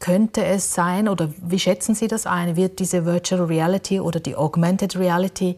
könnte 0.00 0.44
es 0.44 0.74
sein 0.74 1.08
oder 1.08 1.32
wie 1.40 1.60
schätzen 1.60 1.94
Sie 1.94 2.08
das 2.08 2.26
ein? 2.26 2.56
Wird 2.56 2.80
diese 2.80 3.04
Virtual 3.04 3.44
Reality 3.44 4.00
oder 4.00 4.18
die 4.18 4.34
Augmented 4.34 4.96
Reality 4.96 5.56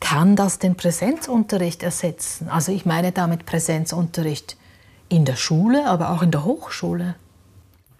kann 0.00 0.36
das 0.36 0.58
den 0.58 0.76
Präsenzunterricht 0.76 1.82
ersetzen? 1.82 2.48
Also 2.48 2.72
ich 2.72 2.86
meine 2.86 3.12
damit 3.12 3.46
Präsenzunterricht 3.46 4.56
in 5.08 5.24
der 5.24 5.36
Schule, 5.36 5.86
aber 5.86 6.10
auch 6.10 6.22
in 6.22 6.30
der 6.30 6.44
Hochschule? 6.44 7.14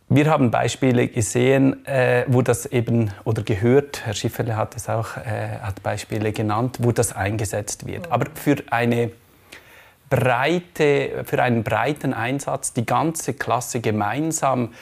Wir 0.09 0.31
haben 0.31 0.53
Beispiele 0.53 1.09
gesehen, 1.09 1.85
äh, 1.85 2.25
wo 2.29 2.41
das 2.41 2.67
eben, 2.67 3.11
oder 3.25 3.43
gehört, 3.43 4.07
Herr 4.07 4.15
Schifferle 4.15 4.57
hat 4.57 4.77
es 4.77 4.89
auch, 4.89 5.17
äh, 5.17 5.59
hat 5.61 5.83
Beispiele 5.83 6.33
genannt, 6.33 6.79
wo 6.81 6.93
das 6.93 7.13
eingesetzt 7.13 7.87
wird. 7.87 8.13
Aber 8.13 8.27
für 8.35 8.57
eine 8.71 9.11
breite, 10.09 11.25
für 11.25 11.43
einen 11.43 11.65
breiten 11.65 12.15
Einsatz, 12.15 12.73
die 12.73 12.87
ganze 12.87 13.35
Klasse 13.35 13.81
gemeinsam, 13.81 14.75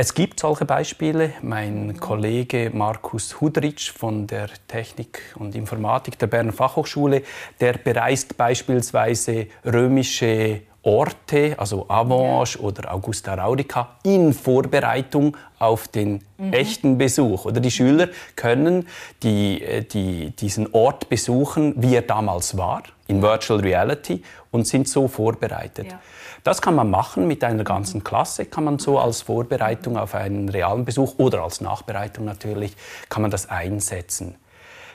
es 0.00 0.14
gibt 0.14 0.38
solche 0.38 0.64
Beispiele. 0.64 1.32
Mein 1.42 1.98
Kollege 1.98 2.70
Markus 2.72 3.40
Hudritsch 3.40 3.90
von 3.90 4.28
der 4.28 4.48
Technik 4.68 5.20
und 5.34 5.56
Informatik 5.56 6.16
der 6.20 6.28
Berner 6.28 6.52
Fachhochschule, 6.52 7.22
der 7.58 7.72
bereist 7.72 8.36
beispielsweise 8.36 9.48
römische 9.66 10.60
Orte, 10.82 11.56
also 11.58 11.86
Avange 11.88 12.58
oder 12.60 12.94
Augusta 12.94 13.34
Raurica, 13.34 13.96
in 14.04 14.32
Vorbereitung 14.32 15.36
auf 15.58 15.88
den 15.88 16.22
mhm. 16.36 16.52
echten 16.52 16.96
Besuch. 16.96 17.46
Oder 17.46 17.60
die 17.60 17.72
Schüler 17.72 18.08
können 18.36 18.86
die, 19.24 19.60
äh, 19.60 19.82
die, 19.82 20.30
diesen 20.30 20.72
Ort 20.74 21.08
besuchen, 21.08 21.74
wie 21.76 21.96
er 21.96 22.02
damals 22.02 22.56
war, 22.56 22.84
in 23.08 23.20
Virtual 23.20 23.60
Reality, 23.60 24.22
und 24.50 24.66
sind 24.66 24.88
so 24.88 25.08
vorbereitet. 25.08 25.88
Ja. 25.90 26.00
Das 26.44 26.62
kann 26.62 26.74
man 26.74 26.88
machen 26.88 27.26
mit 27.26 27.44
einer 27.44 27.64
ganzen 27.64 28.04
Klasse, 28.04 28.46
kann 28.46 28.64
man 28.64 28.78
so 28.78 28.98
als 28.98 29.22
Vorbereitung 29.22 29.98
auf 29.98 30.14
einen 30.14 30.48
realen 30.48 30.84
Besuch 30.84 31.18
oder 31.18 31.42
als 31.42 31.60
Nachbereitung 31.60 32.24
natürlich, 32.24 32.76
kann 33.08 33.22
man 33.22 33.30
das 33.30 33.48
einsetzen. 33.48 34.36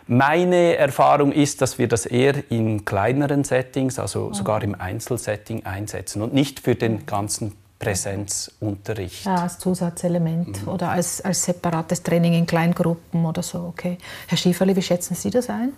Meine 0.08 0.76
Erfahrung 0.76 1.32
ist, 1.32 1.62
dass 1.62 1.78
wir 1.78 1.88
das 1.88 2.06
eher 2.06 2.52
in 2.52 2.84
kleineren 2.84 3.43
Settings, 3.43 3.99
also 3.99 4.30
mhm. 4.30 4.34
sogar 4.34 4.63
im 4.63 4.80
Einzelsetting 4.80 5.65
einsetzen 5.65 6.21
und 6.21 6.34
nicht 6.34 6.60
für 6.60 6.76
den 6.76 7.06
ganzen 7.06 7.56
Präsenzunterricht. 7.80 9.26
Ja, 9.26 9.36
als 9.36 9.60
Zusatzelement 9.60 10.63
mhm. 10.63 10.67
oder 10.67 10.89
als, 10.89 11.21
als 11.21 11.43
separates 11.43 12.04
Training 12.04 12.34
in 12.34 12.45
Kleingruppen 12.45 13.26
oder 13.26 13.43
so, 13.43 13.60
okay. 13.60 13.97
Herr 14.28 14.38
Schieferle, 14.38 14.76
wie 14.76 14.82
schätzen 14.82 15.15
Sie 15.15 15.30
das 15.30 15.49
ein? 15.49 15.73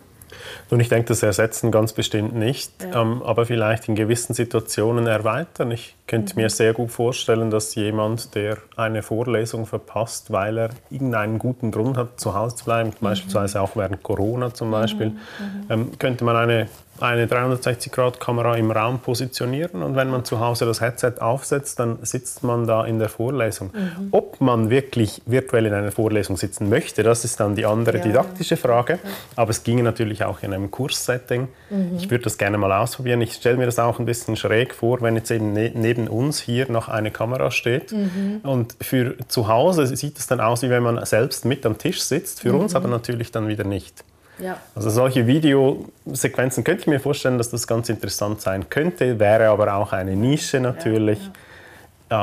Nun, 0.69 0.80
ich 0.80 0.89
denke, 0.89 1.08
das 1.08 1.24
ersetzen 1.24 1.71
ganz 1.71 1.93
bestimmt 1.93 2.36
nicht, 2.36 2.71
ja. 2.84 3.02
ähm, 3.02 3.21
aber 3.24 3.45
vielleicht 3.45 3.88
in 3.88 3.95
gewissen 3.95 4.34
Situationen 4.34 5.08
erweitern. 5.08 5.71
Ich 5.71 5.95
könnte 6.08 6.36
mhm. 6.36 6.43
mir 6.43 6.50
sehr 6.50 6.74
gut 6.74 6.91
vorstellen, 6.91 7.50
dass 7.50 7.76
jemand, 7.76 8.36
der 8.36 8.58
eine 8.76 9.04
Vorlesung 9.04 9.65
verpasst, 9.65 10.32
weil 10.32 10.58
er 10.58 10.69
irgendeinen 10.89 11.39
guten 11.39 11.71
Grund 11.71 11.98
hat, 11.98 12.19
zu 12.19 12.34
Hause 12.34 12.56
zu 12.58 12.65
bleiben, 12.65 12.89
mhm. 12.89 13.04
beispielsweise 13.04 13.62
auch 13.62 13.76
während 13.76 14.04
Corona 14.04 14.54
zum 14.54 14.71
Beispiel, 14.71 15.10
mhm. 15.10 15.13
mhm. 15.13 15.65
ähm, 15.69 15.91
könnte 16.00 16.24
man 16.24 16.36
eine 16.36 16.67
eine 17.00 17.26
360-Grad-Kamera 17.26 18.56
im 18.56 18.72
Raum 18.72 19.00
positionieren 19.00 19.84
und 19.84 19.96
wenn 19.96 20.10
man 20.10 20.24
zu 20.24 20.40
Hause 20.40 20.66
das 20.66 20.80
Headset 20.80 21.16
aufsetzt, 21.20 21.80
dann 21.80 21.98
sitzt 22.04 22.44
man 22.44 22.68
da 22.68 22.86
in 22.86 23.00
der 23.00 23.10
Vorlesung. 23.10 23.72
Mhm. 23.74 24.08
Ob 24.12 24.40
man 24.40 24.70
wirklich 24.70 25.22
virtuell 25.26 25.66
in 25.66 25.74
einer 25.74 25.92
Vorlesung 25.92 26.38
sitzen 26.38 26.70
möchte, 26.70 27.04
das 27.04 27.26
ist 27.26 27.40
dann 27.40 27.56
die 27.56 27.66
andere 27.66 27.98
ja, 27.98 28.04
didaktische 28.04 28.56
Frage. 28.56 28.94
Ja. 28.94 29.10
Aber 29.36 29.50
es 29.50 29.64
ginge 29.64 29.84
natürlich 29.84 30.24
auch 30.24 30.42
in 30.42 30.54
einem 30.54 30.72
Kurssetting. 30.72 31.50
Mhm. 31.70 31.98
Ich 31.98 32.10
würde 32.10 32.24
das 32.24 32.38
gerne 32.38 32.58
mal 32.58 32.72
ausprobieren. 32.72 33.20
Ich 33.22 33.34
stelle 33.34 33.58
mir 33.58 33.66
das 33.66 33.78
auch 33.78 34.00
ein 34.00 34.06
bisschen 34.06 34.38
schräg 34.38 34.74
vor, 34.74 35.02
wenn 35.02 35.16
jetzt 35.16 35.32
eben 35.32 35.52
ne 35.52 35.72
neben 35.76 36.08
uns 36.08 36.40
hier 36.40 36.72
noch 36.72 36.88
eine 36.88 37.12
Kamera 37.12 37.52
steht. 37.52 37.92
Mhm. 37.92 38.40
Und 38.44 38.78
für 38.80 39.18
zu 39.28 39.50
Hause 39.50 39.88
sieht 39.88 40.18
es 40.18 40.28
dann 40.28 40.40
aus, 40.40 40.62
wie 40.62 40.70
wenn 40.70 40.84
man 40.84 41.06
selbst 41.06 41.44
mit 41.44 41.66
am 41.66 41.78
Tisch 41.78 42.02
sitzt. 42.02 42.40
Für 42.40 42.54
uns 42.54 42.72
mhm. 42.72 42.78
aber 42.78 42.88
natürlich 42.88 43.32
dann 43.32 43.50
wieder 43.50 43.66
nicht. 43.66 44.06
Ja. 44.39 44.58
Also 44.76 44.89
solche 44.89 45.28
Videosequenzen 45.28 46.63
könnte 46.63 46.82
ich 46.82 46.88
mir 46.88 47.00
vorstellen, 47.00 47.38
dass 47.38 47.50
das 47.50 47.67
ganz 47.67 47.89
interessant 47.89 48.41
sein 48.41 48.69
könnte, 48.69 49.19
wäre 49.19 49.50
aber 49.50 49.74
auch 49.76 49.93
eine 49.93 50.15
Nische 50.15 50.60
natürlich. 50.60 51.19
Ja, 51.19 51.26
ja. 51.26 51.32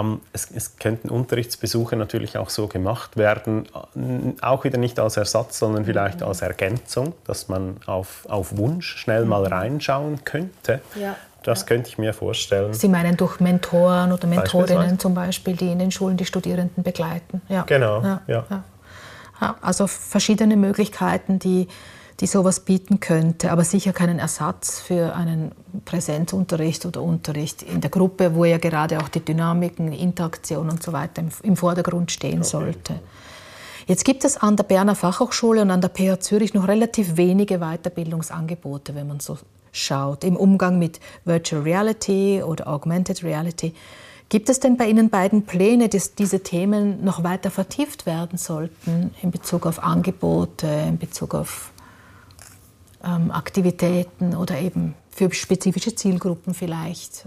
Ähm, 0.00 0.20
es, 0.32 0.48
es, 0.54 0.76
könnten 0.76 1.08
Unterrichtsbesuche 1.08 1.96
natürlich 1.96 2.38
auch 2.38 2.50
so 2.50 2.68
gemacht 2.68 3.16
werden, 3.16 3.66
auch 4.40 4.62
wieder 4.62 4.78
nicht 4.78 5.00
als 5.00 5.16
Ersatz, 5.16 5.58
sondern 5.58 5.84
vielleicht 5.84 6.20
mhm. 6.20 6.26
als 6.26 6.40
Ergänzung, 6.40 7.14
dass 7.24 7.48
man 7.48 7.78
auf, 7.86 8.24
auf 8.28 8.56
Wunsch 8.56 8.96
schnell 8.96 9.24
mal 9.24 9.40
mhm. 9.40 9.52
reinschauen 9.52 10.24
könnte. 10.24 10.80
Das 11.42 11.66
könnte 11.66 11.88
ich 11.88 11.98
mir 11.98 12.14
vorstellen. 12.14 12.72
Sie 12.72 12.88
meinen 12.88 13.16
durch 13.16 13.40
Mentoren 13.40 14.12
oder 14.12 14.28
Mentorinnen 14.28 15.00
zum 15.00 15.14
Beispiel, 15.14 15.56
die 15.56 15.72
in 15.72 15.80
den 15.80 15.90
Schulen 15.90 16.16
die 16.16 16.26
Studierenden 16.26 16.84
begleiten. 16.84 17.42
Ja. 17.48 17.62
Genau, 17.62 18.18
ja. 18.28 18.44
Also 19.60 19.88
verschiedene 19.88 20.56
Möglichkeiten, 20.56 21.40
die 21.40 21.66
die 22.22 22.28
sowas 22.28 22.60
bieten 22.60 23.00
könnte, 23.00 23.50
aber 23.50 23.64
sicher 23.64 23.92
keinen 23.92 24.20
Ersatz 24.20 24.78
für 24.78 25.16
einen 25.16 25.50
Präsenzunterricht 25.84 26.86
oder 26.86 27.02
Unterricht 27.02 27.62
in 27.62 27.80
der 27.80 27.90
Gruppe, 27.90 28.36
wo 28.36 28.44
ja 28.44 28.58
gerade 28.58 29.00
auch 29.00 29.08
die 29.08 29.24
Dynamiken, 29.24 29.92
Interaktion 29.92 30.70
und 30.70 30.80
so 30.80 30.92
weiter 30.92 31.24
im, 31.42 31.56
Vordergrund 31.56 32.12
stehen 32.12 32.38
okay. 32.38 32.48
sollte. 32.48 33.00
Jetzt 33.88 34.04
gibt 34.04 34.24
es 34.24 34.36
an 34.36 34.54
der 34.54 34.62
Berner 34.62 34.94
Fachhochschule 34.94 35.62
und 35.62 35.72
an 35.72 35.80
der 35.80 35.88
PH 35.88 36.20
Zürich 36.20 36.54
noch 36.54 36.68
relativ 36.68 37.16
wenige 37.16 37.58
Weiterbildungsangebote, 37.58 38.94
wenn 38.94 39.08
man 39.08 39.18
so 39.18 39.36
schaut, 39.72 40.22
im 40.22 40.36
Umgang 40.36 40.78
mit 40.78 41.00
Virtual 41.24 41.62
Reality 41.62 42.40
oder 42.44 42.68
Augmented 42.68 43.24
Reality. 43.24 43.74
Gibt 44.28 44.48
es 44.48 44.60
denn 44.60 44.76
bei 44.76 44.86
Ihnen 44.86 45.10
beiden 45.10 45.44
Pläne, 45.44 45.88
dass 45.88 46.14
diese 46.14 46.40
Themen 46.40 47.04
noch 47.04 47.24
weiter 47.24 47.50
vertieft 47.50 48.06
werden 48.06 48.38
sollten 48.38 49.12
in 49.20 49.32
Bezug 49.32 49.66
auf 49.66 49.82
Angebote, 49.82 50.68
in 50.68 50.98
Bezug 50.98 51.34
auf 51.34 51.71
ähm, 53.04 53.30
Aktivitäten 53.30 54.36
oder 54.36 54.58
eben 54.60 54.94
für 55.10 55.32
spezifische 55.32 55.94
Zielgruppen 55.94 56.54
vielleicht. 56.54 57.26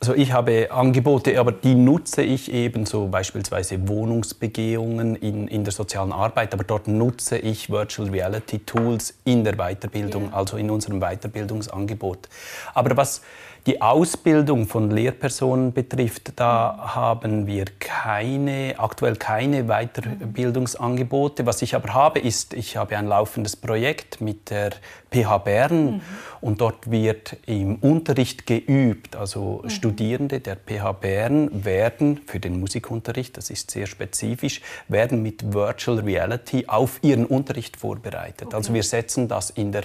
Also 0.00 0.14
ich 0.14 0.30
habe 0.30 0.70
Angebote, 0.70 1.40
aber 1.40 1.50
die 1.50 1.74
nutze 1.74 2.22
ich 2.22 2.52
eben 2.52 2.86
so 2.86 3.08
beispielsweise 3.08 3.88
Wohnungsbegehungen 3.88 5.16
in, 5.16 5.48
in 5.48 5.64
der 5.64 5.72
sozialen 5.72 6.12
Arbeit, 6.12 6.54
aber 6.54 6.62
dort 6.62 6.86
nutze 6.86 7.36
ich 7.36 7.68
Virtual 7.68 8.08
Reality 8.08 8.60
Tools 8.60 9.14
in 9.24 9.42
der 9.42 9.54
Weiterbildung, 9.56 10.26
ja. 10.26 10.34
also 10.34 10.56
in 10.56 10.70
unserem 10.70 11.00
Weiterbildungsangebot. 11.00 12.28
Aber 12.74 12.96
was 12.96 13.22
die 13.66 13.82
Ausbildung 13.82 14.66
von 14.66 14.90
Lehrpersonen 14.90 15.72
betrifft, 15.72 16.32
da 16.36 16.94
haben 16.94 17.46
wir 17.46 17.66
keine, 17.78 18.74
aktuell 18.78 19.16
keine 19.16 19.64
Weiterbildungsangebote. 19.64 21.44
Was 21.44 21.62
ich 21.62 21.74
aber 21.74 21.92
habe, 21.92 22.18
ist, 22.18 22.54
ich 22.54 22.76
habe 22.76 22.96
ein 22.96 23.06
laufendes 23.06 23.56
Projekt 23.56 24.20
mit 24.20 24.50
der 24.50 24.70
PH 25.10 25.38
Bern 25.38 25.84
mhm. 25.84 26.00
und 26.40 26.60
dort 26.60 26.90
wird 26.90 27.36
im 27.46 27.76
Unterricht 27.76 28.46
geübt. 28.46 29.16
Also 29.16 29.60
mhm. 29.62 29.70
Studierende 29.70 30.40
der 30.40 30.56
PH 30.56 30.92
Bern 30.92 31.64
werden 31.64 32.20
für 32.26 32.40
den 32.40 32.60
Musikunterricht, 32.60 33.36
das 33.36 33.50
ist 33.50 33.70
sehr 33.70 33.86
spezifisch, 33.86 34.60
werden 34.88 35.22
mit 35.22 35.52
Virtual 35.52 35.98
Reality 35.98 36.64
auf 36.66 36.98
ihren 37.02 37.26
Unterricht 37.26 37.76
vorbereitet. 37.76 38.48
Okay. 38.48 38.56
Also 38.56 38.74
wir 38.74 38.82
setzen 38.82 39.28
das 39.28 39.50
in 39.50 39.72
der 39.72 39.84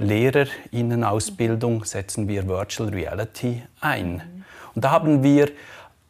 Lehrerinnenausbildung 0.00 1.84
setzen 1.84 2.28
wir 2.28 2.48
Virtual 2.48 2.88
Reality 2.88 3.62
ein. 3.80 4.44
Und 4.74 4.84
da 4.84 4.90
haben 4.90 5.22
wir 5.22 5.50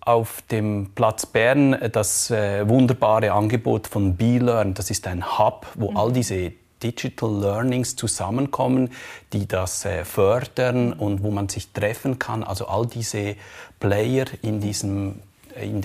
auf 0.01 0.43
dem 0.51 0.93
Platz 0.95 1.27
Bern 1.27 1.77
das 1.93 2.31
äh, 2.31 2.69
wunderbare 2.69 3.33
Angebot 3.33 3.87
von 3.87 4.17
BeLearn. 4.17 4.75
Das 4.75 4.91
ist 4.91 5.07
ein 5.07 5.39
Hub, 5.39 5.67
wo 5.75 5.91
mhm. 5.91 5.97
all 5.97 6.13
diese 6.13 6.53
Digital 6.83 7.31
Learnings 7.41 7.97
zusammenkommen, 7.97 8.91
die 9.33 9.47
das 9.47 9.85
äh, 9.85 10.05
fördern 10.05 10.93
und 10.93 11.23
wo 11.23 11.31
man 11.31 11.49
sich 11.49 11.73
treffen 11.73 12.19
kann. 12.19 12.43
Also 12.43 12.67
all 12.67 12.87
diese 12.87 13.37
Player 13.79 14.25
in 14.43 14.61
diesem 14.61 15.17
die, 15.17 15.30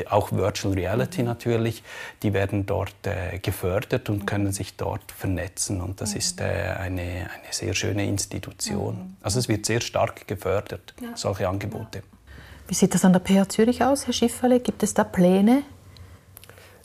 auch 0.10 0.32
Virtual 0.32 0.74
Reality 0.74 1.24
natürlich, 1.24 1.84
die 2.24 2.34
werden 2.34 2.66
dort 2.66 2.96
äh, 3.04 3.40
gefördert 3.40 4.10
und 4.10 4.26
können 4.26 4.52
sich 4.52 4.76
dort 4.76 5.12
vernetzen. 5.12 5.82
Und 5.82 6.02
das 6.02 6.12
mhm. 6.12 6.18
ist 6.18 6.42
äh, 6.42 6.44
eine, 6.44 7.02
eine 7.02 7.52
sehr 7.52 7.74
schöne 7.74 8.06
Institution. 8.06 8.96
Mhm. 8.96 9.18
Also 9.22 9.40
es 9.40 9.48
wird 9.48 9.66
sehr 9.66 9.82
stark 9.82 10.28
gefördert, 10.28 10.94
ja. 11.02 11.10
solche 11.16 11.48
Angebote. 11.48 12.04
Wie 12.68 12.74
sieht 12.74 12.94
das 12.94 13.06
an 13.06 13.14
der 13.14 13.22
PH 13.22 13.50
Zürich 13.50 13.84
aus, 13.84 14.08
Herr 14.08 14.14
Schifferle? 14.14 14.60
Gibt 14.60 14.82
es 14.82 14.94
da 14.94 15.04
Pläne? 15.04 15.64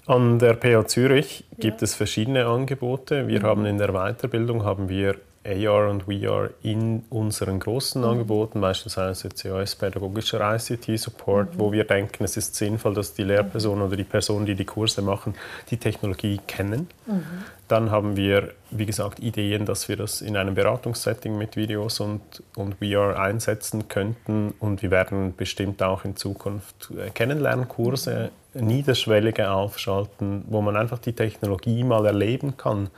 An 0.07 0.39
der 0.39 0.55
PH 0.55 0.89
Zürich 0.89 1.45
gibt 1.59 1.81
ja. 1.81 1.85
es 1.85 1.95
verschiedene 1.95 2.47
Angebote. 2.47 3.29
Wir 3.29 3.41
mhm. 3.41 3.45
haben 3.45 3.67
in 3.67 3.79
der 3.79 3.93
Weiterbildung 3.93 4.65
haben 4.65 4.89
wir 4.89 5.17
AR 5.43 5.89
und 5.89 6.03
VR 6.03 6.51
in 6.63 7.05
unseren 7.09 7.61
großen 7.61 8.03
mhm. 8.03 8.09
Angeboten, 8.09 8.61
beispielsweise 8.61 9.31
COS 9.31 9.75
pädagogischer 9.75 10.41
ICT-Support, 10.55 11.55
mhm. 11.55 11.59
wo 11.59 11.73
wir 11.73 11.85
denken, 11.85 12.25
es 12.25 12.37
ist 12.37 12.55
sinnvoll, 12.57 12.93
dass 12.93 13.15
die 13.15 13.23
Lehrpersonen 13.23 13.87
oder 13.87 13.97
die 13.97 14.05
Personen, 14.05 14.45
die 14.45 14.55
die 14.55 14.67
Kurse 14.67 15.01
machen, 15.01 15.35
die 15.71 15.79
Technologie 15.79 16.41
kennen. 16.47 16.89
Mhm. 17.07 17.23
Dann 17.69 17.91
haben 17.91 18.17
wir, 18.17 18.53
wie 18.71 18.85
gesagt, 18.85 19.21
Ideen, 19.21 19.65
dass 19.65 19.89
wir 19.89 19.97
das 19.97 20.21
in 20.21 20.37
einem 20.37 20.55
Beratungssetting 20.55 21.39
mit 21.39 21.57
Videos 21.57 22.01
und, 22.01 22.21
und 22.57 22.75
VR 22.75 23.19
einsetzen 23.19 23.89
könnten. 23.89 24.53
Und 24.59 24.83
wir 24.83 24.91
werden 24.91 25.35
bestimmt 25.37 25.83
auch 25.83 26.05
in 26.05 26.17
Zukunft 26.17 26.91
äh, 26.91 27.09
Kennenlernkurse, 27.11 28.31
mhm. 28.53 28.67
niederschwellige 28.67 29.51
aufschalten, 29.51 30.45
wo 30.49 30.61
man 30.61 30.77
einfach 30.77 30.99
die 30.99 31.15
Technologie 31.15 31.83
mal 31.83 32.05
erleben 32.05 32.59
kann 32.59 32.91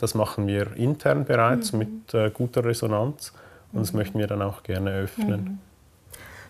das 0.00 0.14
machen 0.14 0.46
wir 0.46 0.76
intern 0.76 1.24
bereits 1.24 1.72
mhm. 1.72 1.78
mit 1.78 2.14
äh, 2.14 2.30
guter 2.30 2.64
Resonanz 2.64 3.32
und 3.72 3.80
das 3.80 3.92
mhm. 3.92 3.98
möchten 3.98 4.18
wir 4.18 4.26
dann 4.26 4.42
auch 4.42 4.62
gerne 4.62 4.90
öffnen. 4.90 5.44
Mhm. 5.44 5.58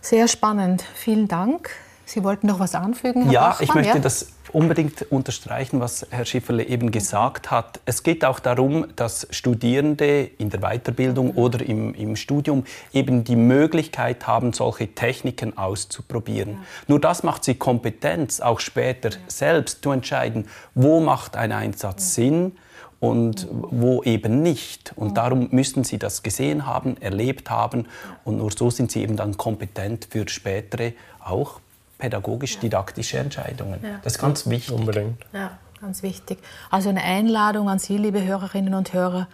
Sehr 0.00 0.28
spannend. 0.28 0.82
Vielen 0.94 1.28
Dank. 1.28 1.70
Sie 2.06 2.24
wollten 2.24 2.48
noch 2.48 2.58
was 2.58 2.74
anfügen? 2.74 3.24
Herr 3.24 3.32
ja, 3.32 3.48
Bachmann, 3.50 3.68
ich 3.68 3.74
möchte 3.74 3.98
ja? 3.98 4.02
das 4.02 4.32
unbedingt 4.52 5.02
unterstreichen, 5.12 5.78
was 5.78 6.06
Herr 6.10 6.24
Schifferle 6.24 6.64
eben 6.64 6.90
gesagt 6.90 7.52
hat. 7.52 7.78
Es 7.84 8.02
geht 8.02 8.24
auch 8.24 8.40
darum, 8.40 8.86
dass 8.96 9.28
Studierende 9.30 10.22
in 10.38 10.50
der 10.50 10.60
Weiterbildung 10.60 11.32
oder 11.36 11.64
im, 11.64 11.94
im 11.94 12.16
Studium 12.16 12.64
eben 12.92 13.22
die 13.22 13.36
Möglichkeit 13.36 14.26
haben, 14.26 14.52
solche 14.52 14.88
Techniken 14.88 15.56
auszuprobieren. 15.56 16.50
Ja. 16.50 16.58
Nur 16.88 17.00
das 17.00 17.22
macht 17.22 17.44
sie 17.44 17.54
Kompetenz, 17.54 18.40
auch 18.40 18.58
später 18.58 19.10
ja. 19.10 19.16
selbst 19.28 19.84
zu 19.84 19.92
entscheiden, 19.92 20.48
wo 20.74 21.00
macht 21.00 21.36
ein 21.36 21.52
Einsatz 21.52 22.14
Sinn 22.14 22.56
und 23.00 23.48
wo 23.50 24.02
eben 24.02 24.42
nicht. 24.42 24.92
Und 24.94 25.16
darum 25.16 25.48
müssen 25.50 25.84
sie 25.84 25.98
das 25.98 26.22
gesehen 26.22 26.66
haben, 26.66 26.96
erlebt 27.00 27.50
haben 27.50 27.86
und 28.24 28.36
nur 28.36 28.50
so 28.52 28.70
sind 28.70 28.92
sie 28.92 29.02
eben 29.02 29.16
dann 29.16 29.36
kompetent 29.36 30.06
für 30.10 30.28
spätere 30.28 30.92
auch 31.18 31.60
pädagogisch-didaktische 31.98 33.18
Entscheidungen. 33.18 33.80
Ja. 33.82 33.98
Das 34.02 34.14
ist 34.14 34.18
ganz 34.18 34.48
wichtig. 34.48 34.74
Unbedingt. 34.74 35.18
Ja, 35.32 35.58
ganz 35.80 36.02
wichtig. 36.02 36.38
Also 36.70 36.90
eine 36.90 37.02
Einladung 37.02 37.68
an 37.68 37.78
Sie, 37.78 37.96
liebe 37.96 38.22
Hörerinnen 38.22 38.74
und 38.74 38.92
Hörer, 38.92 39.28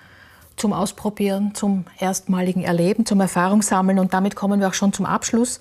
zum 0.56 0.72
Ausprobieren, 0.72 1.54
zum 1.54 1.84
erstmaligen 1.98 2.62
Erleben, 2.62 3.04
zum 3.04 3.20
Erfahrungssammeln. 3.20 3.98
Und 3.98 4.14
damit 4.14 4.36
kommen 4.36 4.60
wir 4.60 4.68
auch 4.68 4.74
schon 4.74 4.92
zum 4.92 5.06
Abschluss. 5.06 5.60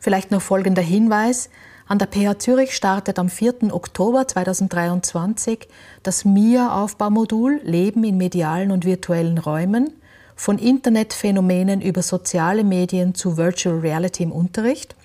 Vielleicht 0.00 0.30
noch 0.30 0.42
folgender 0.42 0.82
Hinweis. 0.82 1.50
An 1.88 2.00
der 2.00 2.08
PH 2.08 2.40
Zürich 2.40 2.74
startet 2.74 3.16
am 3.20 3.28
4. 3.28 3.72
Oktober 3.72 4.26
2023 4.26 5.68
das 6.02 6.24
MIA-Aufbaumodul 6.24 7.60
Leben 7.62 8.02
in 8.02 8.16
medialen 8.16 8.72
und 8.72 8.84
virtuellen 8.84 9.38
Räumen 9.38 9.92
von 10.34 10.58
Internetphänomenen 10.58 11.80
über 11.80 12.02
soziale 12.02 12.64
Medien 12.64 13.14
zu 13.14 13.36
Virtual 13.36 13.78
Reality 13.78 14.24
im 14.24 14.32
Unterricht. 14.32 14.96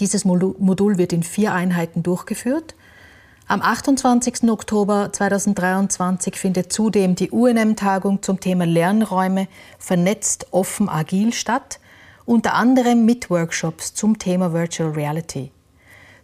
Dieses 0.00 0.24
Modul 0.24 0.96
wird 0.96 1.12
in 1.12 1.22
vier 1.22 1.52
Einheiten 1.52 2.02
durchgeführt. 2.02 2.74
Am 3.46 3.60
28. 3.60 4.44
Oktober 4.50 5.10
2023 5.12 6.36
findet 6.36 6.72
zudem 6.72 7.14
die 7.14 7.30
UNM-Tagung 7.30 8.22
zum 8.22 8.40
Thema 8.40 8.64
Lernräume 8.64 9.48
vernetzt, 9.78 10.46
offen, 10.50 10.88
agil 10.88 11.34
statt, 11.34 11.78
unter 12.24 12.54
anderem 12.54 13.04
mit 13.04 13.28
Workshops 13.28 13.92
zum 13.92 14.18
Thema 14.18 14.54
Virtual 14.54 14.92
Reality. 14.92 15.50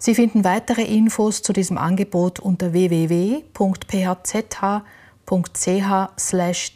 Sie 0.05 0.17
finden 0.17 0.43
weitere 0.43 0.83
Infos 0.83 1.43
zu 1.43 1.53
diesem 1.53 1.79
Angebot 1.79 2.41
unter 2.41 2.73
www.phzh.ch 2.73 3.53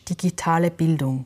digitale 0.09 0.70
Bildung. 0.70 1.24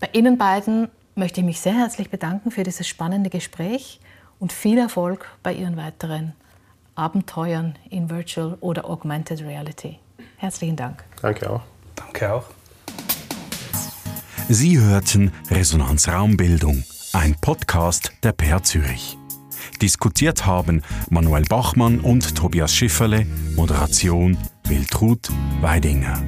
Bei 0.00 0.08
Ihnen 0.12 0.38
beiden 0.38 0.88
möchte 1.14 1.38
ich 1.38 1.46
mich 1.46 1.60
sehr 1.60 1.74
herzlich 1.74 2.10
bedanken 2.10 2.50
für 2.50 2.64
dieses 2.64 2.88
spannende 2.88 3.30
Gespräch 3.30 4.00
und 4.40 4.52
viel 4.52 4.76
Erfolg 4.76 5.28
bei 5.44 5.52
Ihren 5.52 5.76
weiteren 5.76 6.32
Abenteuern 6.96 7.76
in 7.90 8.10
Virtual 8.10 8.58
oder 8.60 8.90
Augmented 8.90 9.40
Reality. 9.42 10.00
Herzlichen 10.38 10.74
Dank. 10.74 11.04
Danke 11.22 11.48
auch. 11.48 11.62
Danke 11.94 12.34
auch. 12.34 12.46
Sie 14.48 14.80
hörten 14.80 15.32
Resonanz 15.48 16.08
Raumbildung, 16.08 16.82
ein 17.12 17.36
Podcast 17.40 18.10
der 18.24 18.32
PR 18.32 18.64
Zürich. 18.64 19.16
Diskutiert 19.84 20.46
haben 20.46 20.80
Manuel 21.10 21.42
Bachmann 21.42 22.00
und 22.00 22.34
Tobias 22.34 22.74
Schifferle, 22.74 23.26
Moderation 23.54 24.38
Wiltrud 24.66 25.30
Weidinger. 25.60 26.22